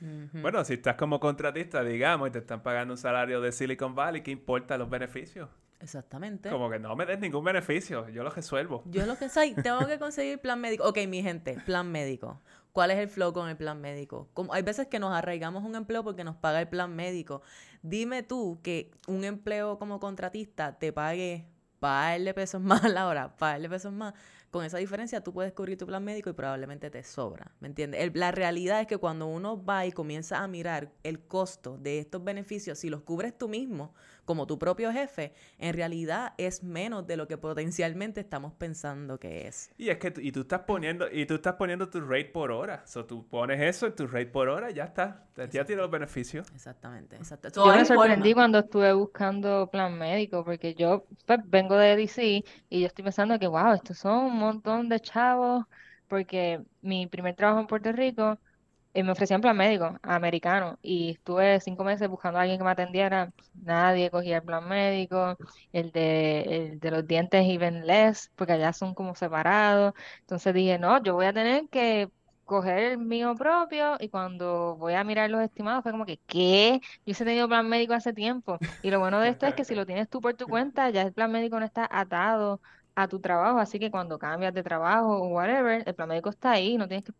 [0.00, 4.22] Bueno, si estás como contratista, digamos, y te están pagando un salario de Silicon Valley,
[4.22, 5.48] ¿qué importa los beneficios?
[5.80, 6.50] Exactamente.
[6.50, 8.82] Como que no me des ningún beneficio, yo lo resuelvo.
[8.86, 10.84] Yo lo que soy, tengo que conseguir plan médico.
[10.88, 12.40] Ok, mi gente, plan médico.
[12.72, 14.28] ¿Cuál es el flow con el plan médico?
[14.34, 17.42] Como, hay veces que nos arraigamos un empleo porque nos paga el plan médico.
[17.82, 21.46] Dime tú que un empleo como contratista te pague
[21.80, 24.14] par de pesos más a la hora, par de pesos más.
[24.50, 27.52] Con esa diferencia tú puedes cubrir tu plan médico y probablemente te sobra.
[27.60, 28.00] ¿Me entiendes?
[28.00, 31.98] El- la realidad es que cuando uno va y comienza a mirar el costo de
[31.98, 33.92] estos beneficios, si los cubres tú mismo,
[34.28, 39.48] como tu propio jefe, en realidad es menos de lo que potencialmente estamos pensando que
[39.48, 39.70] es.
[39.78, 42.50] Y es que tú- y tú estás poniendo y tú estás poniendo tu rate por
[42.52, 42.86] hora.
[42.86, 45.24] So, tú pones eso en tu rate por hora, ya está.
[45.50, 46.46] Ya tiene los beneficios.
[46.54, 47.48] Exactamente, exacto.
[47.54, 48.34] Yo me sorprendí forma.
[48.34, 53.38] cuando estuve buscando plan médico, porque yo pues, vengo de DC y yo estoy pensando
[53.38, 55.64] que, wow, estos son un montón de chavos,
[56.08, 58.38] porque mi primer trabajo en Puerto Rico
[58.94, 62.70] eh, me ofrecían plan médico americano y estuve cinco meses buscando a alguien que me
[62.70, 65.36] atendiera, nadie cogía el plan médico,
[65.72, 70.78] el de, el de los dientes even less, porque allá son como separados, entonces dije,
[70.78, 72.10] no, yo voy a tener que
[72.44, 76.80] coger el mío propio y cuando voy a mirar los estimados fue como que, ¿qué?
[77.04, 79.74] Yo he tenido plan médico hace tiempo y lo bueno de esto es que si
[79.74, 82.60] lo tienes tú por tu cuenta, ya el plan médico no está atado
[82.94, 86.52] a tu trabajo, así que cuando cambias de trabajo o whatever, el plan médico está
[86.52, 87.12] ahí, no tienes que,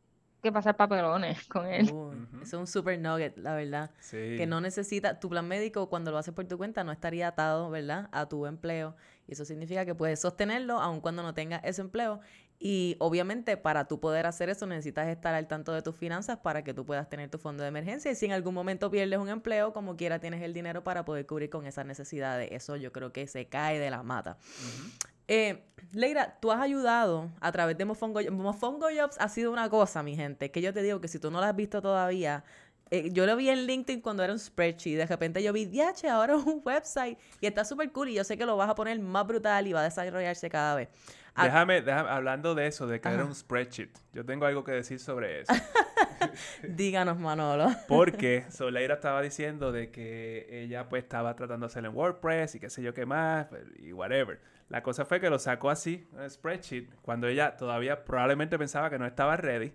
[0.43, 1.91] que pasar papelones con él.
[1.93, 2.37] Uy, Ujú.
[2.37, 3.91] eso es un super nugget, la verdad.
[4.01, 4.37] Sí.
[4.37, 7.71] Que no necesita, tu plan médico cuando lo haces por tu cuenta no estaría atado,
[7.71, 8.09] ¿verdad?
[8.13, 8.95] A tu empleo.
[9.27, 12.21] Y eso significa que puedes sostenerlo aun cuando no tengas ese empleo.
[12.61, 16.65] Y obviamente para tú poder hacer eso necesitas estar al tanto de tus finanzas para
[16.65, 18.11] que tú puedas tener tu fondo de emergencia.
[18.11, 21.27] Y si en algún momento pierdes un empleo, como quiera tienes el dinero para poder
[21.27, 22.49] cubrir con esas necesidades.
[22.53, 24.39] Eso yo creo que se cae de la mata.
[25.29, 25.63] Eh,
[25.93, 28.33] Leira, tú has ayudado a través de Mofongo Jobs.
[28.33, 31.31] Mofongo Jobs ha sido una cosa, mi gente, que yo te digo que si tú
[31.31, 32.45] no la has visto todavía,
[32.91, 34.97] eh, yo lo vi en LinkedIn cuando era un spreadsheet.
[34.97, 38.25] De repente yo vi, diache, ahora es un website y está súper cool y yo
[38.25, 40.89] sé que lo vas a poner más brutal y va a desarrollarse cada vez.
[41.35, 43.91] Ah, Déjame, déjame, hablando de eso, de que era un spreadsheet.
[44.13, 45.53] Yo tengo algo que decir sobre eso.
[46.63, 47.69] díganos, Manolo.
[47.89, 52.61] Porque Soleira estaba diciendo de que ella pues estaba tratando de hacerlo en WordPress y
[52.61, 53.49] qué sé yo qué más
[53.79, 54.41] y whatever.
[54.69, 58.99] La cosa fue que lo sacó así, en spreadsheet, cuando ella todavía probablemente pensaba que
[58.99, 59.73] no estaba ready.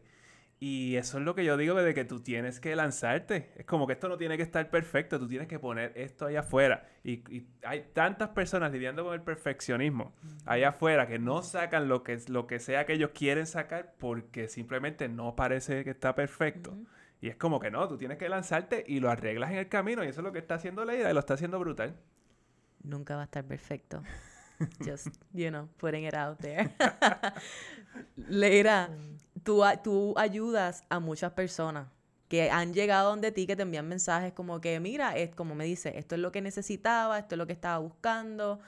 [0.65, 3.51] Y eso es lo que yo digo de que tú tienes que lanzarte.
[3.57, 6.39] Es como que esto no tiene que estar perfecto, tú tienes que poner esto allá
[6.39, 6.87] afuera.
[7.03, 10.13] Y, y hay tantas personas lidiando con el perfeccionismo
[10.45, 14.47] allá afuera que no sacan lo que, lo que sea que ellos quieren sacar porque
[14.47, 16.73] simplemente no parece que está perfecto.
[17.19, 20.01] Y es como que no, tú tienes que lanzarte y lo arreglas en el camino.
[20.05, 21.93] Y eso es lo que está haciendo Leira y lo está haciendo brutal.
[22.83, 24.01] Nunca va a estar perfecto.
[24.79, 26.73] Just, you know, putting it out there.
[28.15, 28.89] Leira,
[29.43, 31.87] tú, tú ayudas a muchas personas
[32.33, 35.65] que han llegado donde ti, que te envían mensajes como que, mira, es como me
[35.65, 38.59] dice, esto es lo que necesitaba, esto es lo que estaba buscando.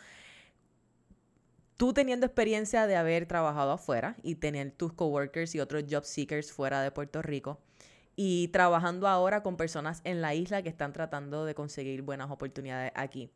[1.78, 6.51] Tú teniendo experiencia de haber trabajado afuera y tener tus coworkers y otros job seekers
[6.51, 7.59] fuera de Puerto Rico
[8.15, 12.91] y trabajando ahora con personas en la isla que están tratando de conseguir buenas oportunidades
[12.95, 13.32] aquí.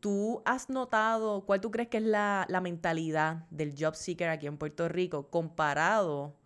[0.00, 4.46] ¿Tú has notado cuál tú crees que es la, la mentalidad del job seeker aquí
[4.46, 6.37] en Puerto Rico comparado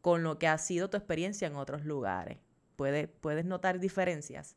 [0.00, 2.38] con lo que ha sido tu experiencia en otros lugares?
[2.76, 4.56] ¿Puedes, puedes notar diferencias?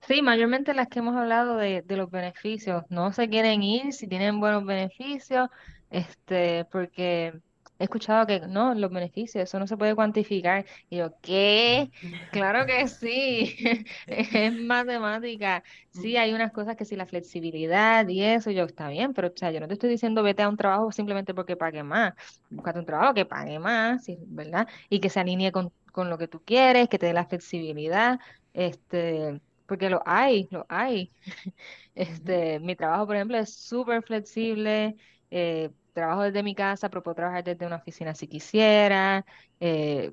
[0.00, 4.08] Sí, mayormente las que hemos hablado de, de los beneficios, no se quieren ir si
[4.08, 5.48] tienen buenos beneficios,
[5.90, 7.38] este, porque
[7.78, 10.66] he escuchado que no, los beneficios, eso no se puede cuantificar.
[10.90, 11.90] Y yo, ¿qué?
[12.30, 13.56] Claro que sí,
[14.06, 15.62] es matemática.
[15.90, 19.32] Sí, hay unas cosas que sí, la flexibilidad y eso, yo, está bien, pero o
[19.36, 22.14] sea, yo no te estoy diciendo vete a un trabajo simplemente porque pague más.
[22.50, 24.68] Búscate un trabajo que pague más, sí, ¿verdad?
[24.88, 28.18] Y que se alinee con, con lo que tú quieres, que te dé la flexibilidad,
[28.52, 31.12] este porque lo hay, lo hay.
[31.94, 34.96] Este, mi trabajo, por ejemplo, es súper flexible.
[35.30, 39.24] eh, trabajo desde mi casa, pero puedo trabajar desde una oficina si quisiera.
[39.60, 40.12] eh,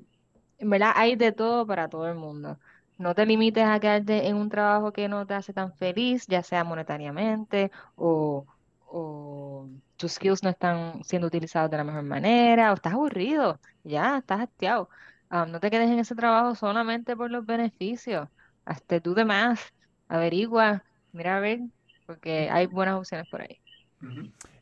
[0.58, 2.58] en verdad, hay de todo para todo el mundo.
[2.98, 6.42] No te limites a quedarte en un trabajo que no te hace tan feliz, ya
[6.42, 8.46] sea monetariamente o,
[9.96, 14.40] tus skills no están siendo utilizados de la mejor manera, o estás aburrido, ya, estás
[14.40, 14.88] hastiado.
[15.28, 18.28] Ah, no te quedes en ese trabajo solamente por los beneficios.
[18.64, 19.60] Hazte tú de más,
[20.08, 21.60] averigua, mira a ver,
[22.06, 23.60] porque hay buenas opciones por ahí.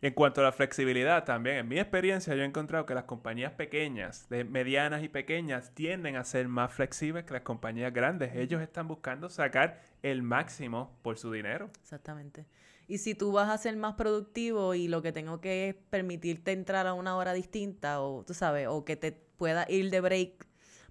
[0.00, 3.52] En cuanto a la flexibilidad, también en mi experiencia yo he encontrado que las compañías
[3.52, 8.34] pequeñas, de medianas y pequeñas, tienden a ser más flexibles que las compañías grandes.
[8.34, 11.70] Ellos están buscando sacar el máximo por su dinero.
[11.80, 12.46] Exactamente.
[12.86, 16.52] Y si tú vas a ser más productivo y lo que tengo que es permitirte
[16.52, 20.46] entrar a una hora distinta o tú sabes, o que te pueda ir de break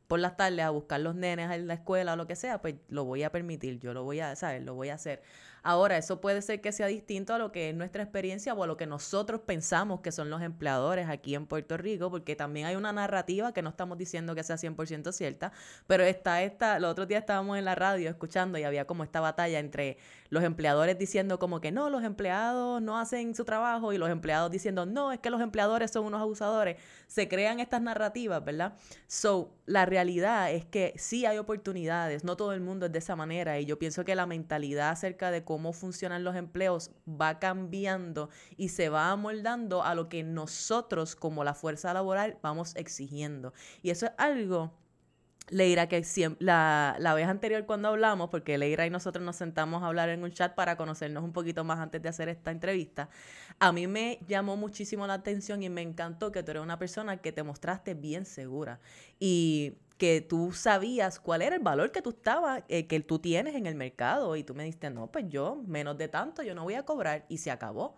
[0.08, 2.76] por las tardes a buscar los nenes en la escuela o lo que sea, pues
[2.90, 4.64] lo voy a permitir, yo lo voy a, ¿sabes?
[4.64, 5.22] Lo voy a hacer.
[5.64, 8.68] Ahora, eso puede ser que sea distinto a lo que es nuestra experiencia o a
[8.68, 12.76] lo que nosotros pensamos que son los empleadores aquí en Puerto Rico, porque también hay
[12.76, 15.54] una narrativa que no estamos diciendo que sea 100% cierta,
[15.88, 19.22] pero está esta, los otros días estábamos en la radio escuchando y había como esta
[19.22, 19.98] batalla entre
[20.30, 24.52] los empleadores diciendo como que no, los empleados no hacen su trabajo y los empleados
[24.52, 26.78] diciendo no, es que los empleadores son unos abusadores.
[27.08, 28.74] Se crean estas narrativas, ¿verdad?
[29.08, 33.16] So, la realidad es que sí hay oportunidades, no todo el mundo es de esa
[33.16, 38.32] manera y yo pienso que la mentalidad acerca de cómo funcionan los empleos va cambiando
[38.58, 43.54] y se va amoldando a lo que nosotros como la fuerza laboral vamos exigiendo.
[43.84, 44.74] Y eso es algo
[45.52, 46.02] Leira, que
[46.40, 50.24] la, la, vez anterior cuando hablamos, porque Leira y nosotros nos sentamos a hablar en
[50.24, 53.10] un chat para conocernos un poquito más antes de hacer esta entrevista,
[53.60, 57.18] a mí me llamó muchísimo la atención y me encantó que tú eres una persona
[57.18, 58.80] que te mostraste bien segura
[59.20, 59.74] y
[60.04, 63.68] que tú sabías cuál era el valor que tú estabas, eh, que tú tienes en
[63.68, 66.74] el mercado y tú me dijiste, no, pues yo menos de tanto, yo no voy
[66.74, 67.96] a cobrar y se acabó.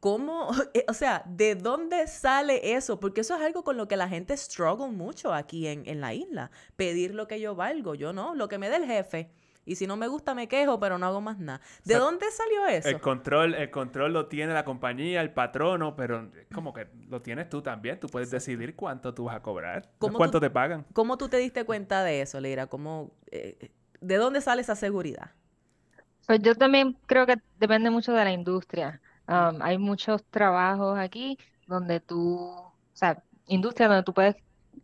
[0.00, 2.98] ¿Cómo, eh, o sea, de dónde sale eso?
[2.98, 6.12] Porque eso es algo con lo que la gente struggle mucho aquí en, en la
[6.12, 6.50] isla.
[6.74, 9.30] Pedir lo que yo valgo, yo no, lo que me dé el jefe.
[9.64, 11.60] Y si no me gusta, me quejo, pero no hago más nada.
[11.84, 12.88] ¿De dónde salió eso?
[12.88, 17.48] El control, el control lo tiene la compañía, el patrono, pero como que lo tienes
[17.48, 18.00] tú también.
[18.00, 20.84] Tú puedes decidir cuánto tú vas a cobrar, cuánto te pagan.
[20.92, 22.66] ¿Cómo tú te diste cuenta de eso, Leira?
[22.66, 25.30] ¿Cómo, eh, ¿De dónde sale esa seguridad?
[26.26, 29.00] Pues yo también creo que depende mucho de la industria.
[29.28, 34.36] Um, hay muchos trabajos aquí donde tú, o sea, industria donde tú puedes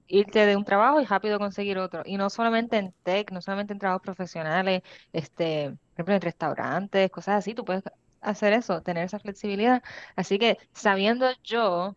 [0.09, 2.03] irte de un trabajo y rápido conseguir otro.
[2.05, 4.83] Y no solamente en tech, no solamente en trabajos profesionales,
[5.13, 7.85] este, por ejemplo, en restaurantes, cosas así, tú puedes
[8.21, 9.83] hacer eso, tener esa flexibilidad.
[10.17, 11.97] Así que sabiendo yo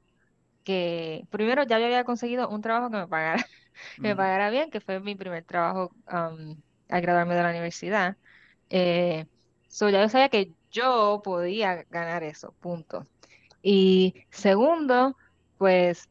[0.63, 3.43] que primero ya yo había conseguido un trabajo que me pagara,
[3.95, 6.55] que me pagara bien, que fue mi primer trabajo um,
[6.89, 8.17] al graduarme de la universidad.
[8.69, 9.25] Eh,
[9.67, 13.07] so ya yo sabía que yo podía ganar eso, punto.
[13.61, 15.15] Y segundo,
[15.57, 16.09] pues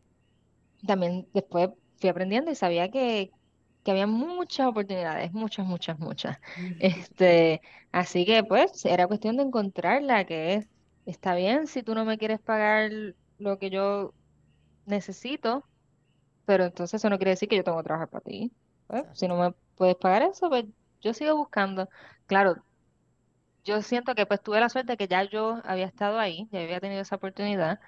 [0.87, 1.71] también después
[2.01, 3.35] fui aprendiendo y sabía que,
[3.83, 6.39] que había muchas oportunidades, muchas, muchas, muchas.
[6.79, 7.61] Este,
[7.93, 10.69] así que pues era cuestión de encontrarla, que es,
[11.05, 12.91] está bien si tú no me quieres pagar
[13.39, 14.15] lo que yo
[14.87, 15.69] necesito,
[16.45, 18.53] pero entonces eso no quiere decir que yo tengo que trabajar para ti.
[18.87, 20.65] Pues, si no me puedes pagar eso, pues
[21.01, 21.89] yo sigo buscando.
[22.27, 22.57] Claro,
[23.65, 26.61] yo siento que pues tuve la suerte de que ya yo había estado ahí, ya
[26.61, 27.79] había tenido esa oportunidad.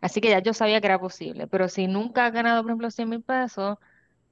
[0.00, 2.90] Así que ya yo sabía que era posible, pero si nunca has ganado, por ejemplo,
[2.90, 3.76] 100 mil pesos,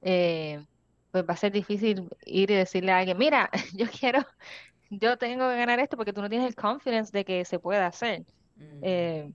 [0.01, 0.65] eh,
[1.11, 4.21] pues va a ser difícil ir y decirle a alguien, mira, yo quiero,
[4.89, 7.87] yo tengo que ganar esto porque tú no tienes el confidence de que se pueda
[7.87, 8.25] hacer.
[8.81, 9.33] Eh,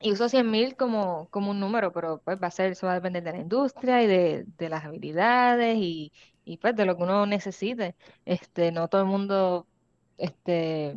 [0.00, 2.92] y uso 100 mil como, como un número, pero pues va a ser, eso va
[2.92, 6.12] a depender de la industria y de, de las habilidades y,
[6.44, 7.96] y pues de lo que uno necesite.
[8.24, 9.68] Este, no todo el mundo
[10.16, 10.96] este,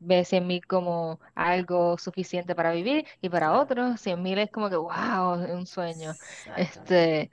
[0.00, 4.70] ve 100 mil como algo suficiente para vivir y para otros 100 mil es como
[4.70, 6.12] que, wow, un sueño.
[6.56, 7.30] Este,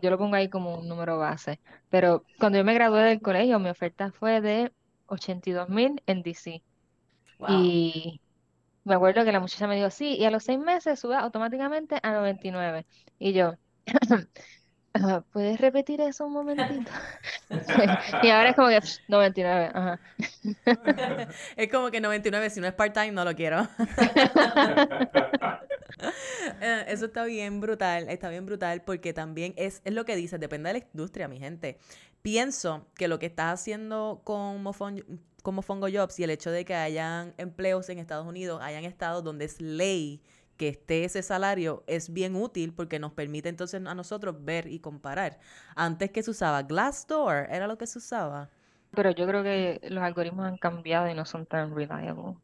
[0.00, 1.60] yo lo pongo ahí como un número base.
[1.88, 4.72] Pero cuando yo me gradué del colegio, mi oferta fue de
[5.06, 6.62] 82 mil en DC.
[7.48, 8.20] Y
[8.84, 11.98] me acuerdo que la muchacha me dijo, sí, y a los seis meses sube automáticamente
[12.02, 12.86] a 99.
[13.18, 13.54] Y yo,
[15.32, 16.90] ¿Puedes repetir eso un momentito?
[18.22, 20.00] y ahora es como que 99, ajá.
[21.56, 23.68] es como que 99, si no es part-time, no lo quiero.
[26.60, 30.40] Eh, eso está bien brutal, está bien brutal porque también es, es lo que dices,
[30.40, 31.78] depende de la industria, mi gente.
[32.22, 34.64] Pienso que lo que estás haciendo con
[35.42, 39.24] como Fongo Jobs y el hecho de que hayan empleos en Estados Unidos, hayan estados
[39.24, 40.22] donde es ley
[40.62, 44.78] que esté ese salario es bien útil porque nos permite entonces a nosotros ver y
[44.78, 45.40] comparar.
[45.74, 48.48] Antes que se usaba Glassdoor, era lo que se usaba.
[48.92, 52.36] Pero yo creo que los algoritmos han cambiado y no son tan reliable.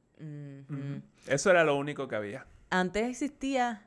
[1.28, 2.44] Eso era lo único que había.
[2.70, 3.86] Antes existía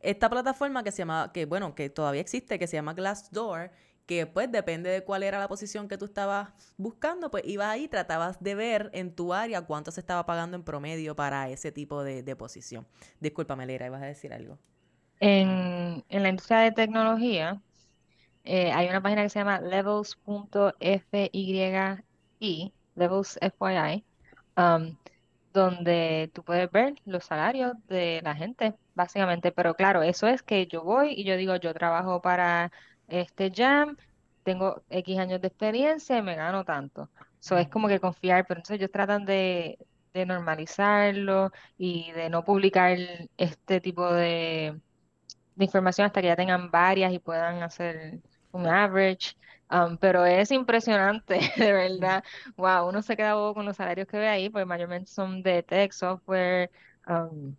[0.00, 3.70] esta plataforma que se llamaba, que bueno, que todavía existe, que se llama Glassdoor,
[4.06, 7.88] que pues depende de cuál era la posición que tú estabas buscando, pues ibas ahí,
[7.88, 12.02] tratabas de ver en tu área cuánto se estaba pagando en promedio para ese tipo
[12.02, 12.86] de, posición.
[13.20, 14.58] Discúlpame, Lera, ibas a decir algo.
[15.20, 17.60] En, la industria de tecnología
[18.44, 20.72] eh, hay una página que se llama levels.fyi,
[22.96, 24.04] levels FYI,
[24.56, 24.96] um,
[25.52, 29.52] donde tú puedes ver los salarios de la gente, básicamente.
[29.52, 32.72] Pero claro, eso es que yo voy y yo digo, yo trabajo para
[33.20, 33.96] este jam,
[34.42, 37.10] tengo X años de experiencia y me gano tanto.
[37.40, 39.78] Eso es como que confiar, pero entonces ellos tratan de,
[40.12, 42.96] de normalizarlo y de no publicar
[43.36, 44.80] este tipo de,
[45.54, 48.20] de información hasta que ya tengan varias y puedan hacer
[48.52, 49.36] un average.
[49.70, 52.24] Um, pero es impresionante, de verdad.
[52.56, 55.62] Wow, uno se queda bobo con los salarios que ve ahí, pues mayormente son de
[55.62, 56.70] tech, software.
[57.06, 57.56] Um,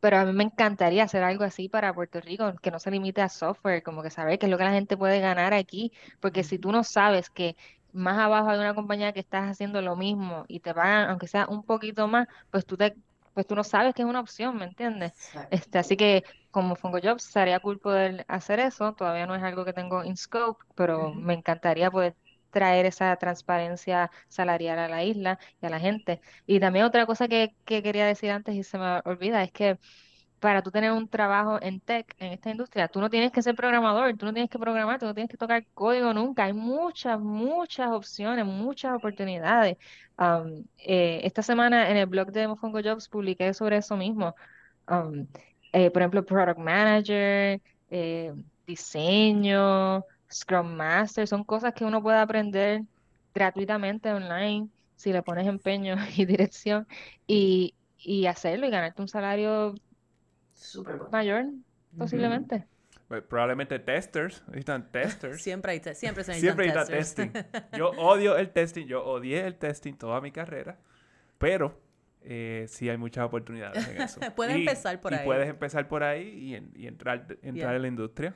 [0.00, 3.20] pero a mí me encantaría hacer algo así para Puerto Rico, que no se limite
[3.22, 6.44] a software, como que saber qué es lo que la gente puede ganar aquí, porque
[6.44, 7.56] si tú no sabes que
[7.92, 11.46] más abajo hay una compañía que estás haciendo lo mismo y te pagan, aunque sea
[11.48, 12.96] un poquito más, pues tú te
[13.32, 15.12] pues tú no sabes que es una opción, ¿me entiendes?
[15.50, 19.64] Este, así que como Fungo Jobs sería cool poder hacer eso, todavía no es algo
[19.64, 22.16] que tengo in scope, pero me encantaría poder
[22.54, 26.22] traer esa transparencia salarial a la isla y a la gente.
[26.46, 29.78] Y también otra cosa que, que quería decir antes y se me olvida es que
[30.44, 33.54] para tú tener un trabajo en tech, en esta industria, tú no tienes que ser
[33.56, 36.44] programador, tú no tienes que programar, tú no tienes que tocar código nunca.
[36.44, 39.78] Hay muchas, muchas opciones, muchas oportunidades.
[40.78, 44.34] Eh, esta semana en el blog de Mofongo Jobs publiqué sobre eso mismo.
[45.72, 48.34] Eh, por ejemplo, Product Manager, eh,
[48.66, 52.82] diseño, Scrum Master, son cosas que uno puede aprender
[53.34, 56.86] gratuitamente online si le pones empeño y dirección
[57.26, 59.74] y, y hacerlo y ganarte un salario
[61.10, 61.46] mayor,
[61.96, 62.66] posiblemente.
[63.08, 65.40] Pues, probablemente testers, necesitan testers.
[65.42, 67.30] Siempre hay siempre se Siempre hay testing.
[67.76, 70.78] Yo odio el testing, yo odié el testing toda mi carrera,
[71.38, 71.80] pero
[72.22, 74.20] eh, sí hay muchas oportunidades en eso.
[74.34, 75.24] puedes empezar por y ahí.
[75.24, 78.34] puedes empezar por ahí y, entrar, entrar en la industria.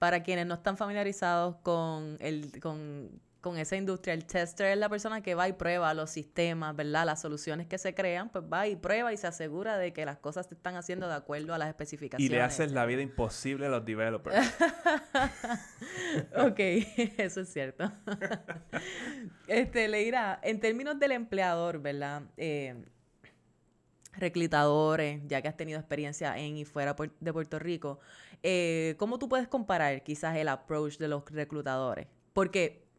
[0.00, 4.14] Para quienes no están familiarizados con el con con esa industria.
[4.14, 7.06] El tester es la persona que va y prueba los sistemas, ¿verdad?
[7.06, 10.18] Las soluciones que se crean, pues va y prueba y se asegura de que las
[10.18, 12.30] cosas se están haciendo de acuerdo a las especificaciones.
[12.30, 14.36] Y le haces la vida imposible a los developers.
[16.36, 16.58] ok,
[17.18, 17.90] eso es cierto.
[19.48, 22.22] este, Leira, en términos del empleador, ¿verdad?
[22.36, 22.74] Eh,
[24.12, 28.00] reclutadores, ya que has tenido experiencia en y fuera de Puerto Rico,
[28.42, 32.06] eh, ¿cómo tú puedes comparar quizás el approach de los reclutadores?
[32.32, 32.90] Porque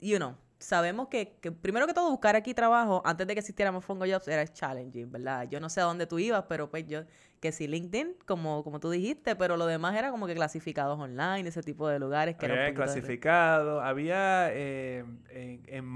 [0.00, 4.04] you know, sabemos que, primero que todo buscar aquí trabajo antes de que existiéramos Fongo
[4.06, 5.48] Jobs era challenging, ¿verdad?
[5.48, 7.02] Yo no sé a dónde tú ibas, pero pues yo,
[7.40, 11.48] que sí LinkedIn, como, como tú dijiste, pero lo demás era como que clasificados online,
[11.48, 15.86] ese tipo de lugares que había clasificado, había eh, en,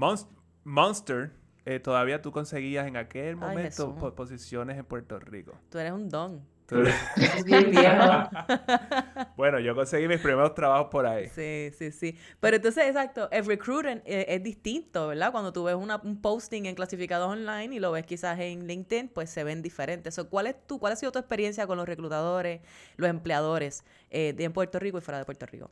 [0.65, 1.31] Monster,
[1.65, 5.53] eh, todavía tú conseguías en aquel momento posiciones en Puerto Rico.
[5.69, 6.52] Tú eres un don.
[9.37, 11.27] bueno, yo conseguí mis primeros trabajos por ahí.
[11.27, 12.17] Sí, sí, sí.
[12.39, 15.31] Pero entonces, exacto, el recruiting eh, es, distinto, ¿verdad?
[15.31, 19.29] Cuando tú ves un posting en clasificados online y lo ves quizás en LinkedIn, pues
[19.29, 20.19] se ven diferentes.
[20.29, 22.61] ¿cuál, es tu, ¿Cuál ha sido tu experiencia con los reclutadores,
[22.97, 25.71] los empleadores eh, de en Puerto Rico y fuera de Puerto Rico?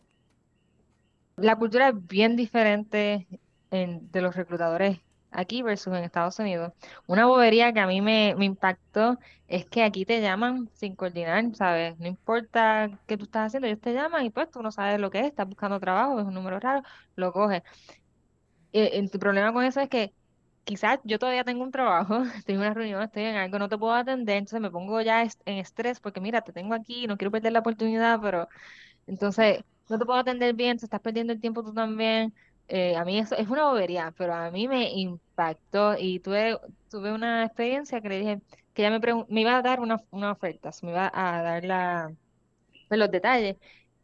[1.37, 3.27] La cultura es bien diferente
[3.71, 4.99] de los reclutadores
[5.31, 6.73] aquí versus en Estados Unidos.
[7.07, 9.17] Una bobería que a mí me, impactó
[9.47, 11.97] es que aquí te llaman sin coordinar, ¿sabes?
[11.99, 15.09] No importa qué tú estás haciendo, ellos te llaman y pues tú no sabes lo
[15.09, 16.83] que es, estás buscando trabajo, es un número raro,
[17.15, 17.63] lo coges.
[18.73, 20.13] Eh, tu problema con eso es que
[20.63, 23.77] quizás yo todavía tengo un trabajo, estoy en una reunión, estoy en algo, no te
[23.77, 27.31] puedo atender, entonces me pongo ya en estrés porque mira, te tengo aquí, no quiero
[27.31, 28.47] perder la oportunidad, pero
[29.07, 32.33] entonces no te puedo atender bien, te estás perdiendo el tiempo tú también.
[32.73, 36.57] Eh, a mí eso es una bobería, pero a mí me impactó y tuve,
[36.89, 38.41] tuve una experiencia que le dije
[38.73, 42.15] que ella me, me iba a dar una, una oferta, me iba a dar la,
[42.87, 43.57] pues, los detalles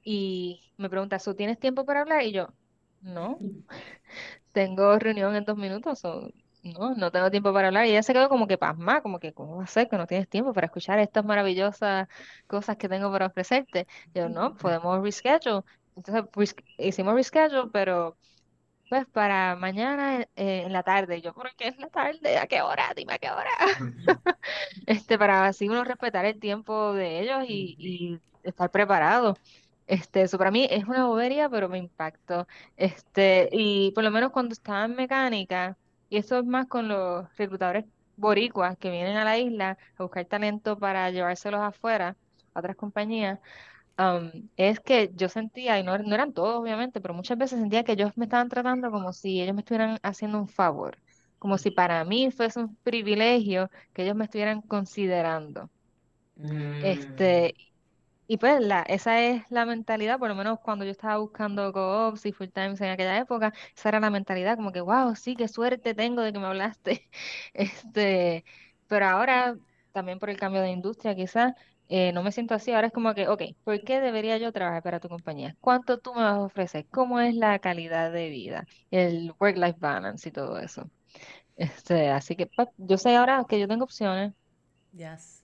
[0.04, 2.24] y me pregunta, ¿tienes tiempo para hablar?
[2.24, 2.50] Y yo,
[3.02, 3.40] no,
[4.54, 6.30] tengo reunión en dos minutos, o
[6.64, 7.86] no, no tengo tiempo para hablar.
[7.86, 10.08] Y ella se quedó como que pasma, como que, ¿cómo va a ser que no
[10.08, 12.08] tienes tiempo para escuchar estas maravillosas
[12.48, 13.88] cosas que tengo para ofrecerte?
[14.14, 15.64] Yo, no, podemos reschedule.
[15.96, 18.18] Entonces, hicimos reschedule, pero
[18.90, 21.22] pues para mañana eh, en la tarde.
[21.22, 22.38] Yo, ¿por qué es la tarde?
[22.38, 22.94] ¿A qué hora?
[22.96, 23.50] Dime a qué hora.
[24.86, 29.38] este, para así uno respetar el tiempo de ellos y, estar preparado.
[29.88, 32.48] Este, eso para mí es una bobería, pero me impactó.
[32.78, 35.78] Este, y por lo menos cuando estaba en mecánica,
[36.10, 37.86] y eso es más con los reclutadores
[38.16, 42.16] boricuas que vienen a la isla a buscar talento para llevárselos afuera,
[42.54, 43.40] a otras compañías,
[44.58, 47.94] es que yo sentía, y no, no eran todos obviamente, pero muchas veces sentía que
[47.94, 50.98] ellos me estaban tratando como si ellos me estuvieran haciendo un favor,
[51.40, 55.72] como si para mí fuese un privilegio que ellos me estuvieran considerando.
[56.84, 57.62] Este, mm.
[58.28, 62.26] y pues la, esa es la mentalidad, por lo menos cuando yo estaba buscando co-ops
[62.26, 65.48] y full times en aquella época, esa era la mentalidad, como que, wow, sí, qué
[65.48, 67.10] suerte tengo de que me hablaste.
[67.54, 68.46] Este,
[68.88, 69.58] pero ahora,
[69.92, 71.54] también por el cambio de industria, quizás,
[71.90, 72.72] eh, no me siento así.
[72.72, 75.56] Ahora es como que, ok, ¿por qué debería yo trabajar para tu compañía?
[75.62, 76.86] ¿Cuánto tú me vas a ofrecer?
[76.92, 78.66] ¿Cómo es la calidad de vida?
[78.92, 80.90] El work-life balance y todo eso.
[81.56, 84.34] Este, así que pues, yo sé ahora que yo tengo opciones.
[84.94, 85.44] Yes,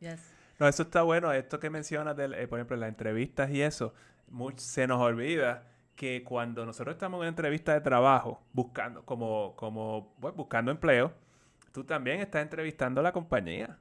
[0.00, 0.34] yes.
[0.58, 1.32] No, eso está bueno.
[1.32, 3.94] Esto que mencionas, del, eh, por ejemplo, las entrevistas y eso,
[4.56, 10.14] se nos olvida que cuando nosotros estamos en una entrevista de trabajo, buscando, como, como,
[10.18, 11.12] buscando empleo,
[11.72, 13.78] tú también estás entrevistando a la compañía.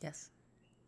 [0.00, 0.32] Yes.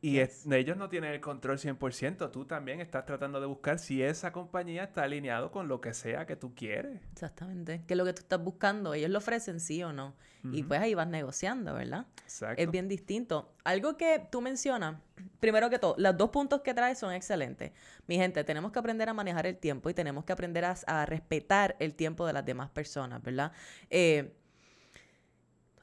[0.02, 2.30] Y ellos no tienen el control 100%.
[2.30, 6.24] Tú también estás tratando de buscar si esa compañía está alineado con lo que sea
[6.24, 7.02] que tú quieres.
[7.12, 7.82] Exactamente.
[7.86, 8.94] Que lo que tú estás buscando.
[8.94, 10.14] Ellos lo ofrecen sí o no.
[10.52, 12.06] Y pues ahí vas negociando, ¿verdad?
[12.22, 12.62] Exacto.
[12.62, 13.52] Es bien distinto.
[13.62, 14.96] Algo que tú mencionas,
[15.38, 17.72] primero que todo, los dos puntos que traes son excelentes.
[18.06, 21.76] Mi gente, tenemos que aprender a manejar el tiempo y tenemos que aprender a, respetar
[21.78, 23.52] el tiempo de las demás personas, ¿verdad?
[23.90, 24.34] Eh,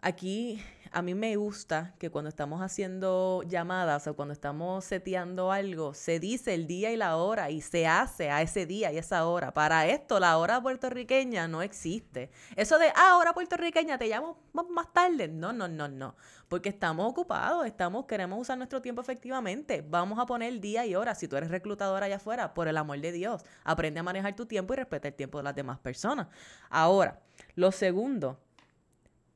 [0.02, 0.60] aquí
[0.98, 6.20] a mí me gusta que cuando estamos haciendo llamadas o cuando estamos seteando algo, se
[6.20, 9.54] dice el día y la hora y se hace a ese día y esa hora.
[9.54, 12.32] Para esto, la hora puertorriqueña no existe.
[12.56, 14.40] Eso de, ah, hora puertorriqueña, te llamo
[14.72, 15.28] más tarde.
[15.28, 16.16] No, no, no, no.
[16.48, 19.86] Porque estamos ocupados, estamos, queremos usar nuestro tiempo efectivamente.
[19.88, 21.14] Vamos a poner día y hora.
[21.14, 24.48] Si tú eres reclutador allá afuera, por el amor de Dios, aprende a manejar tu
[24.48, 26.26] tiempo y respeta el tiempo de las demás personas.
[26.72, 27.20] Ahora,
[27.54, 28.40] lo segundo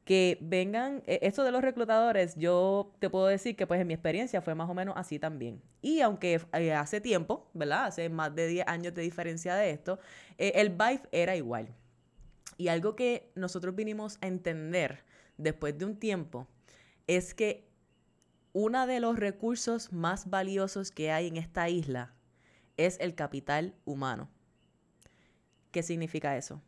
[0.06, 3.94] que vengan, e, esto de los reclutadores, yo te puedo decir que pues en mi
[3.94, 5.62] experiencia fue más o menos así también.
[5.82, 7.86] Y aunque eh, hace tiempo, ¿verdad?
[7.86, 10.00] Hace más de 10 años de diferencia de esto,
[10.38, 11.76] eh, el vibe era igual.
[12.58, 15.04] Y algo que nosotros vinimos a entender
[15.38, 16.48] después de un tiempo
[17.08, 17.68] es que
[18.54, 22.14] uno de los recursos más valiosos que hay en esta isla
[22.78, 24.30] es el capital humano.
[25.72, 26.62] ¿Qué significa eso?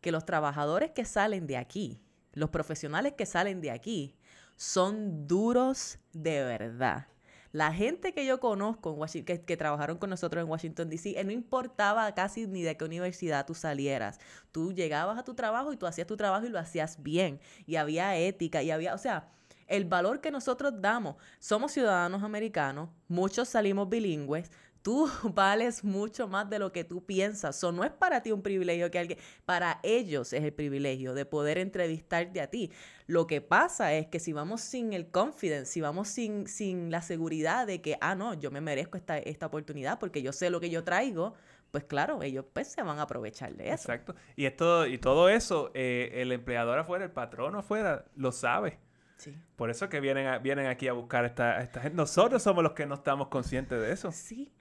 [0.00, 2.00] Que los trabajadores que salen de aquí,
[2.34, 4.14] los profesionales que salen de aquí
[4.56, 7.08] son duros de verdad.
[7.52, 11.30] La gente que yo conozco que, que, trabajaron con nosotros en Washington, D.C., eh, no
[11.30, 14.18] importaba casi ni de qué universidad tú salieras.
[14.50, 17.38] Tú llegabas a tu trabajo y tú hacías tu trabajo y lo hacías bien.
[17.64, 19.28] Y había ética y había, o sea,
[19.68, 21.14] el valor que nosotros damos.
[21.38, 24.50] Somos ciudadanos americanos, muchos salimos bilingües,
[24.84, 27.56] tú vales mucho más de lo que tú piensas.
[27.56, 31.24] Eso no es para ti un privilegio que alguien, para ellos es el privilegio de
[31.24, 32.70] poder entrevistarte a ti.
[33.06, 37.02] Lo que pasa es que si vamos sin el confidence, si vamos sin, sin la
[37.02, 40.60] seguridad de que, ah, no, yo me merezco esta, esta oportunidad porque yo sé lo
[40.60, 41.34] que yo traigo,
[41.70, 43.90] pues claro, ellos pues se van a aprovechar de eso.
[43.90, 44.14] Exacto.
[44.36, 48.78] Y, esto, y todo eso, eh, el empleador afuera, el patrón afuera, lo sabe.
[49.56, 51.96] Por eso que vienen, vienen aquí a buscar esta, esta gente.
[51.96, 54.12] Nosotros somos los que no estamos conscientes de eso.
[54.12, 54.52] Sí.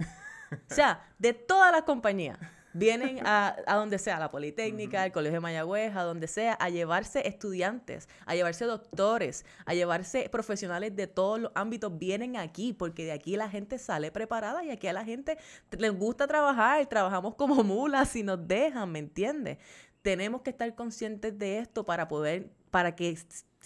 [0.51, 2.37] o sea, de todas las compañías,
[2.73, 6.53] vienen a, a, donde sea, a la Politécnica, al Colegio de Mayagüez, a donde sea,
[6.53, 12.73] a llevarse estudiantes, a llevarse doctores, a llevarse profesionales de todos los ámbitos, vienen aquí,
[12.73, 15.37] porque de aquí la gente sale preparada y aquí a la gente
[15.77, 19.59] les gusta trabajar, trabajamos como mulas y nos dejan, ¿me entiendes?
[20.01, 23.15] Tenemos que estar conscientes de esto para poder, para que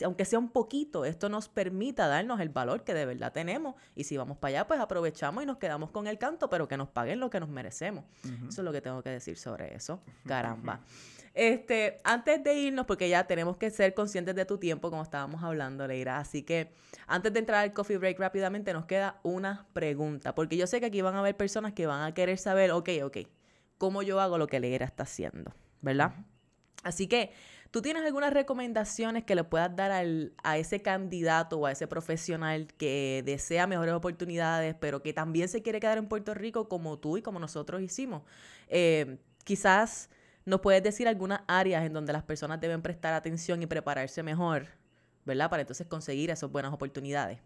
[0.04, 3.76] aunque sea un poquito, esto nos permita darnos el valor que de verdad tenemos.
[3.96, 6.76] Y si vamos para allá, pues aprovechamos y nos quedamos con el canto, pero que
[6.76, 8.04] nos paguen lo que nos merecemos.
[8.50, 10.02] Eso es lo que tengo que decir sobre eso.
[10.26, 10.82] Caramba.
[11.34, 15.42] Este, antes de irnos, porque ya tenemos que ser conscientes de tu tiempo, como estábamos
[15.42, 16.18] hablando, Leira.
[16.18, 16.74] Así que
[17.08, 20.36] antes de entrar al coffee break rápidamente, nos queda una pregunta.
[20.36, 22.90] Porque yo sé que aquí van a haber personas que van a querer saber, ok,
[23.06, 23.18] ok,
[23.78, 25.54] ¿cómo yo hago lo que Leira está haciendo?
[25.82, 26.14] ¿Verdad?
[26.84, 27.32] Así que
[27.72, 31.88] ¿Tú tienes algunas recomendaciones que le puedas dar al, a ese candidato o a ese
[31.88, 36.98] profesional que desea mejores oportunidades, pero que también se quiere quedar en Puerto Rico como
[37.00, 38.24] tú y como nosotros hicimos?
[38.70, 40.10] Eh, quizás
[40.46, 44.68] nos puedes decir algunas áreas en donde las personas deben prestar atención y prepararse mejor,
[45.26, 45.50] ¿verdad?
[45.50, 47.40] Para entonces conseguir esas buenas oportunidades.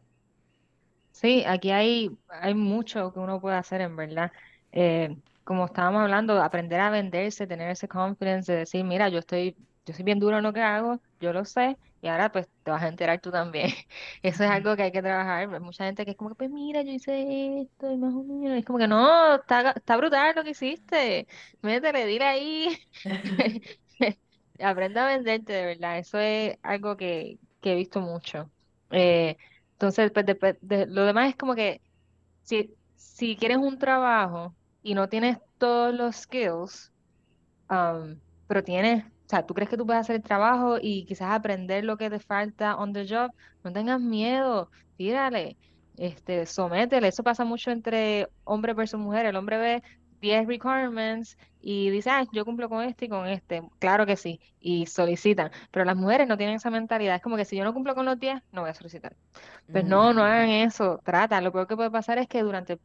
[1.11, 4.31] Sí, aquí hay, hay mucho que uno puede hacer, en verdad.
[4.71, 9.55] Eh, como estábamos hablando, aprender a venderse, tener ese confidence de decir, mira, yo estoy
[9.85, 12.71] yo soy bien duro en lo que hago, yo lo sé, y ahora pues te
[12.71, 13.69] vas a enterar tú también.
[14.23, 15.53] Eso es algo que hay que trabajar.
[15.53, 18.23] Hay mucha gente que es como que, pues mira, yo hice esto y más o
[18.23, 18.57] menos.
[18.57, 21.27] Es como que no, está, está brutal lo que hiciste.
[21.61, 22.77] Métele, dile ahí.
[24.59, 25.99] Aprende a venderte, de verdad.
[25.99, 28.51] Eso es algo que, que he visto mucho.
[28.89, 29.37] Eh,
[29.73, 31.81] entonces, pues, después de, lo demás es como que
[32.43, 36.91] si, si quieres un trabajo y no tienes todos los skills,
[37.69, 41.83] um, pero tienes sea, tú crees que tú puedes hacer el trabajo y quizás aprender
[41.85, 43.31] lo que te falta on the job,
[43.63, 45.57] no tengas miedo, tírale,
[45.97, 47.07] este, sométele.
[47.07, 49.25] Eso pasa mucho entre hombre versus mujer.
[49.25, 49.83] El hombre ve
[50.21, 53.61] 10 requirements y dice, ah, yo cumplo con este y con este.
[53.79, 55.51] Claro que sí, y solicitan.
[55.71, 57.15] Pero las mujeres no tienen esa mentalidad.
[57.15, 59.15] Es como que si yo no cumplo con los 10, no voy a solicitar.
[59.71, 60.99] Pues no, no hagan eso.
[61.03, 61.41] Trata.
[61.41, 62.79] Lo peor que puede pasar es que durante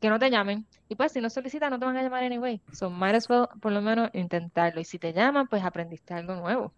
[0.00, 0.66] que no te llamen.
[0.88, 2.60] Y pues si no solicitan, no te van a llamar anyway.
[2.72, 4.80] So might as well por lo menos intentarlo.
[4.80, 6.72] Y si te llaman, pues aprendiste algo nuevo.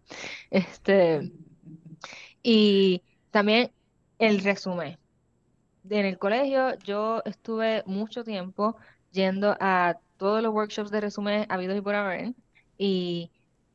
[0.49, 1.31] Este,
[2.43, 3.71] y también
[4.19, 4.97] el resumen.
[5.89, 8.77] En el colegio yo estuve mucho tiempo
[9.11, 12.33] yendo a todos los workshops de resumen habidos y por haber.
[12.77, 13.31] Y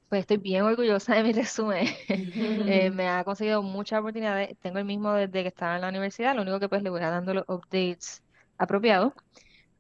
[0.09, 1.89] pues estoy bien orgullosa de mi resumen.
[2.09, 4.57] Eh, me ha conseguido muchas oportunidades.
[4.61, 6.35] Tengo el mismo desde que estaba en la universidad.
[6.35, 8.24] Lo único que pues le voy a dando los updates
[8.59, 9.13] apropiados.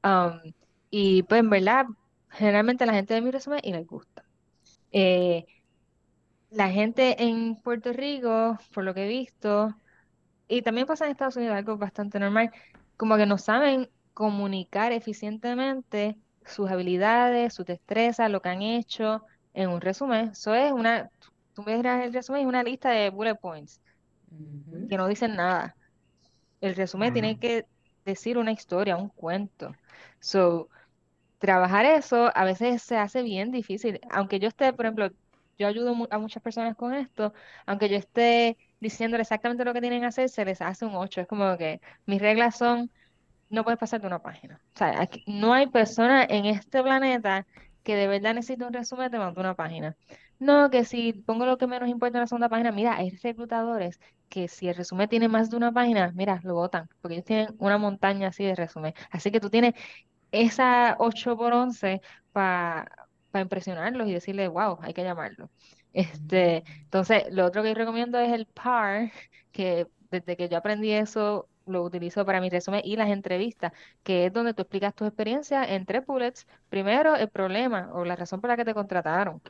[0.03, 0.53] Um,
[0.91, 1.87] y pues en verdad,
[2.31, 4.25] generalmente la gente ve mi resumen y les gusta.
[4.93, 5.47] Eh,
[6.51, 9.75] la gente en Puerto Rico, por lo que he visto,
[10.47, 12.51] y también pasa en Estados Unidos, algo bastante normal,
[12.97, 16.17] como que no saben comunicar eficientemente
[16.47, 20.31] sus habilidades, su destreza, lo que han hecho en un resumen.
[20.31, 21.11] Eso es una,
[21.55, 23.81] tú me dirás el resumen es una lista de bullet points
[24.89, 25.77] que no dicen nada.
[26.61, 27.67] El resumen tiene que
[28.05, 29.73] decir una historia, un cuento.
[30.21, 30.69] So,
[31.39, 34.01] trabajar eso a veces se hace bien difícil.
[34.11, 35.11] Aunque yo esté, por ejemplo,
[35.59, 37.33] yo ayudo a muchas personas con esto,
[37.67, 41.21] aunque yo esté diciéndole exactamente lo que tienen que hacer, se les hace un 8.
[41.21, 42.91] Es como que mis reglas son,
[43.51, 44.63] no puedes pasar de una página.
[44.75, 47.47] O sea, no hay persona en este planeta
[47.83, 49.97] que de verdad necesite un resumen de de una página.
[50.39, 53.99] No, que si pongo lo que menos importa en la segunda página, mira, hay reclutadores
[54.29, 57.55] que si el resumen tiene más de una página, mira, lo votan, porque ellos tienen
[57.59, 58.95] una montaña así de resumen.
[59.11, 59.75] Así que tú tienes
[60.33, 62.01] esa 8 por 11
[62.33, 62.89] para
[63.35, 65.51] impresionarlos y decirles, wow, hay que llamarlo.
[65.93, 69.13] Este, entonces, lo otro que recomiendo es el PAR,
[69.53, 73.73] que desde que yo aprendí eso, lo utilizo para mi resumen y las entrevistas,
[74.03, 76.47] que es donde tú explicas tu experiencia en tres bullets.
[76.69, 79.41] Primero, el problema o la razón por la que te contrataron.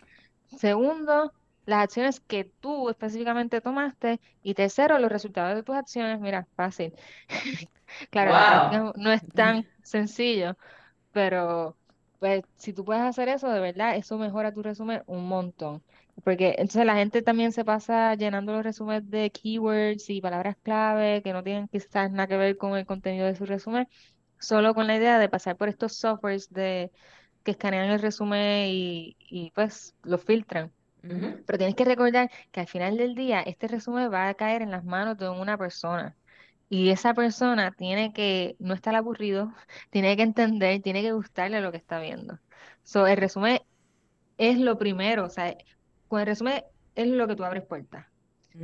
[0.57, 1.33] Segundo,
[1.67, 4.21] las acciones que tú específicamente tomaste.
[4.43, 6.21] Y tercero, los resultados de tus acciones.
[6.21, 6.95] Mira, fácil.
[8.11, 10.57] Claro, no, es tan sencillo,
[11.13, 11.77] pero
[12.19, 15.83] pues si tú puedes hacer eso, de verdad, eso mejora tu resumen un montón.
[16.25, 21.23] Porque entonces la gente también se pasa llenando los resúmenes de keywords y palabras clave
[21.23, 23.89] que no tienen quizás nada que ver con el contenido de su resumen,
[24.39, 26.91] solo con la idea de pasar por estos softwares de
[27.45, 30.73] que escanean el resumen y, y pues lo filtran.
[31.45, 34.71] Pero tienes que recordar que al final del día este resumen va a caer en
[34.71, 36.17] las manos de una persona.
[36.69, 39.53] Y esa persona tiene que no estar aburrido,
[39.91, 42.41] tiene que entender, tiene que gustarle lo que está viendo.
[42.83, 43.61] So, el resumen
[44.39, 45.57] es lo primero, o sea,
[46.09, 46.65] con el resumen
[46.95, 48.07] es lo que tú abres puertas.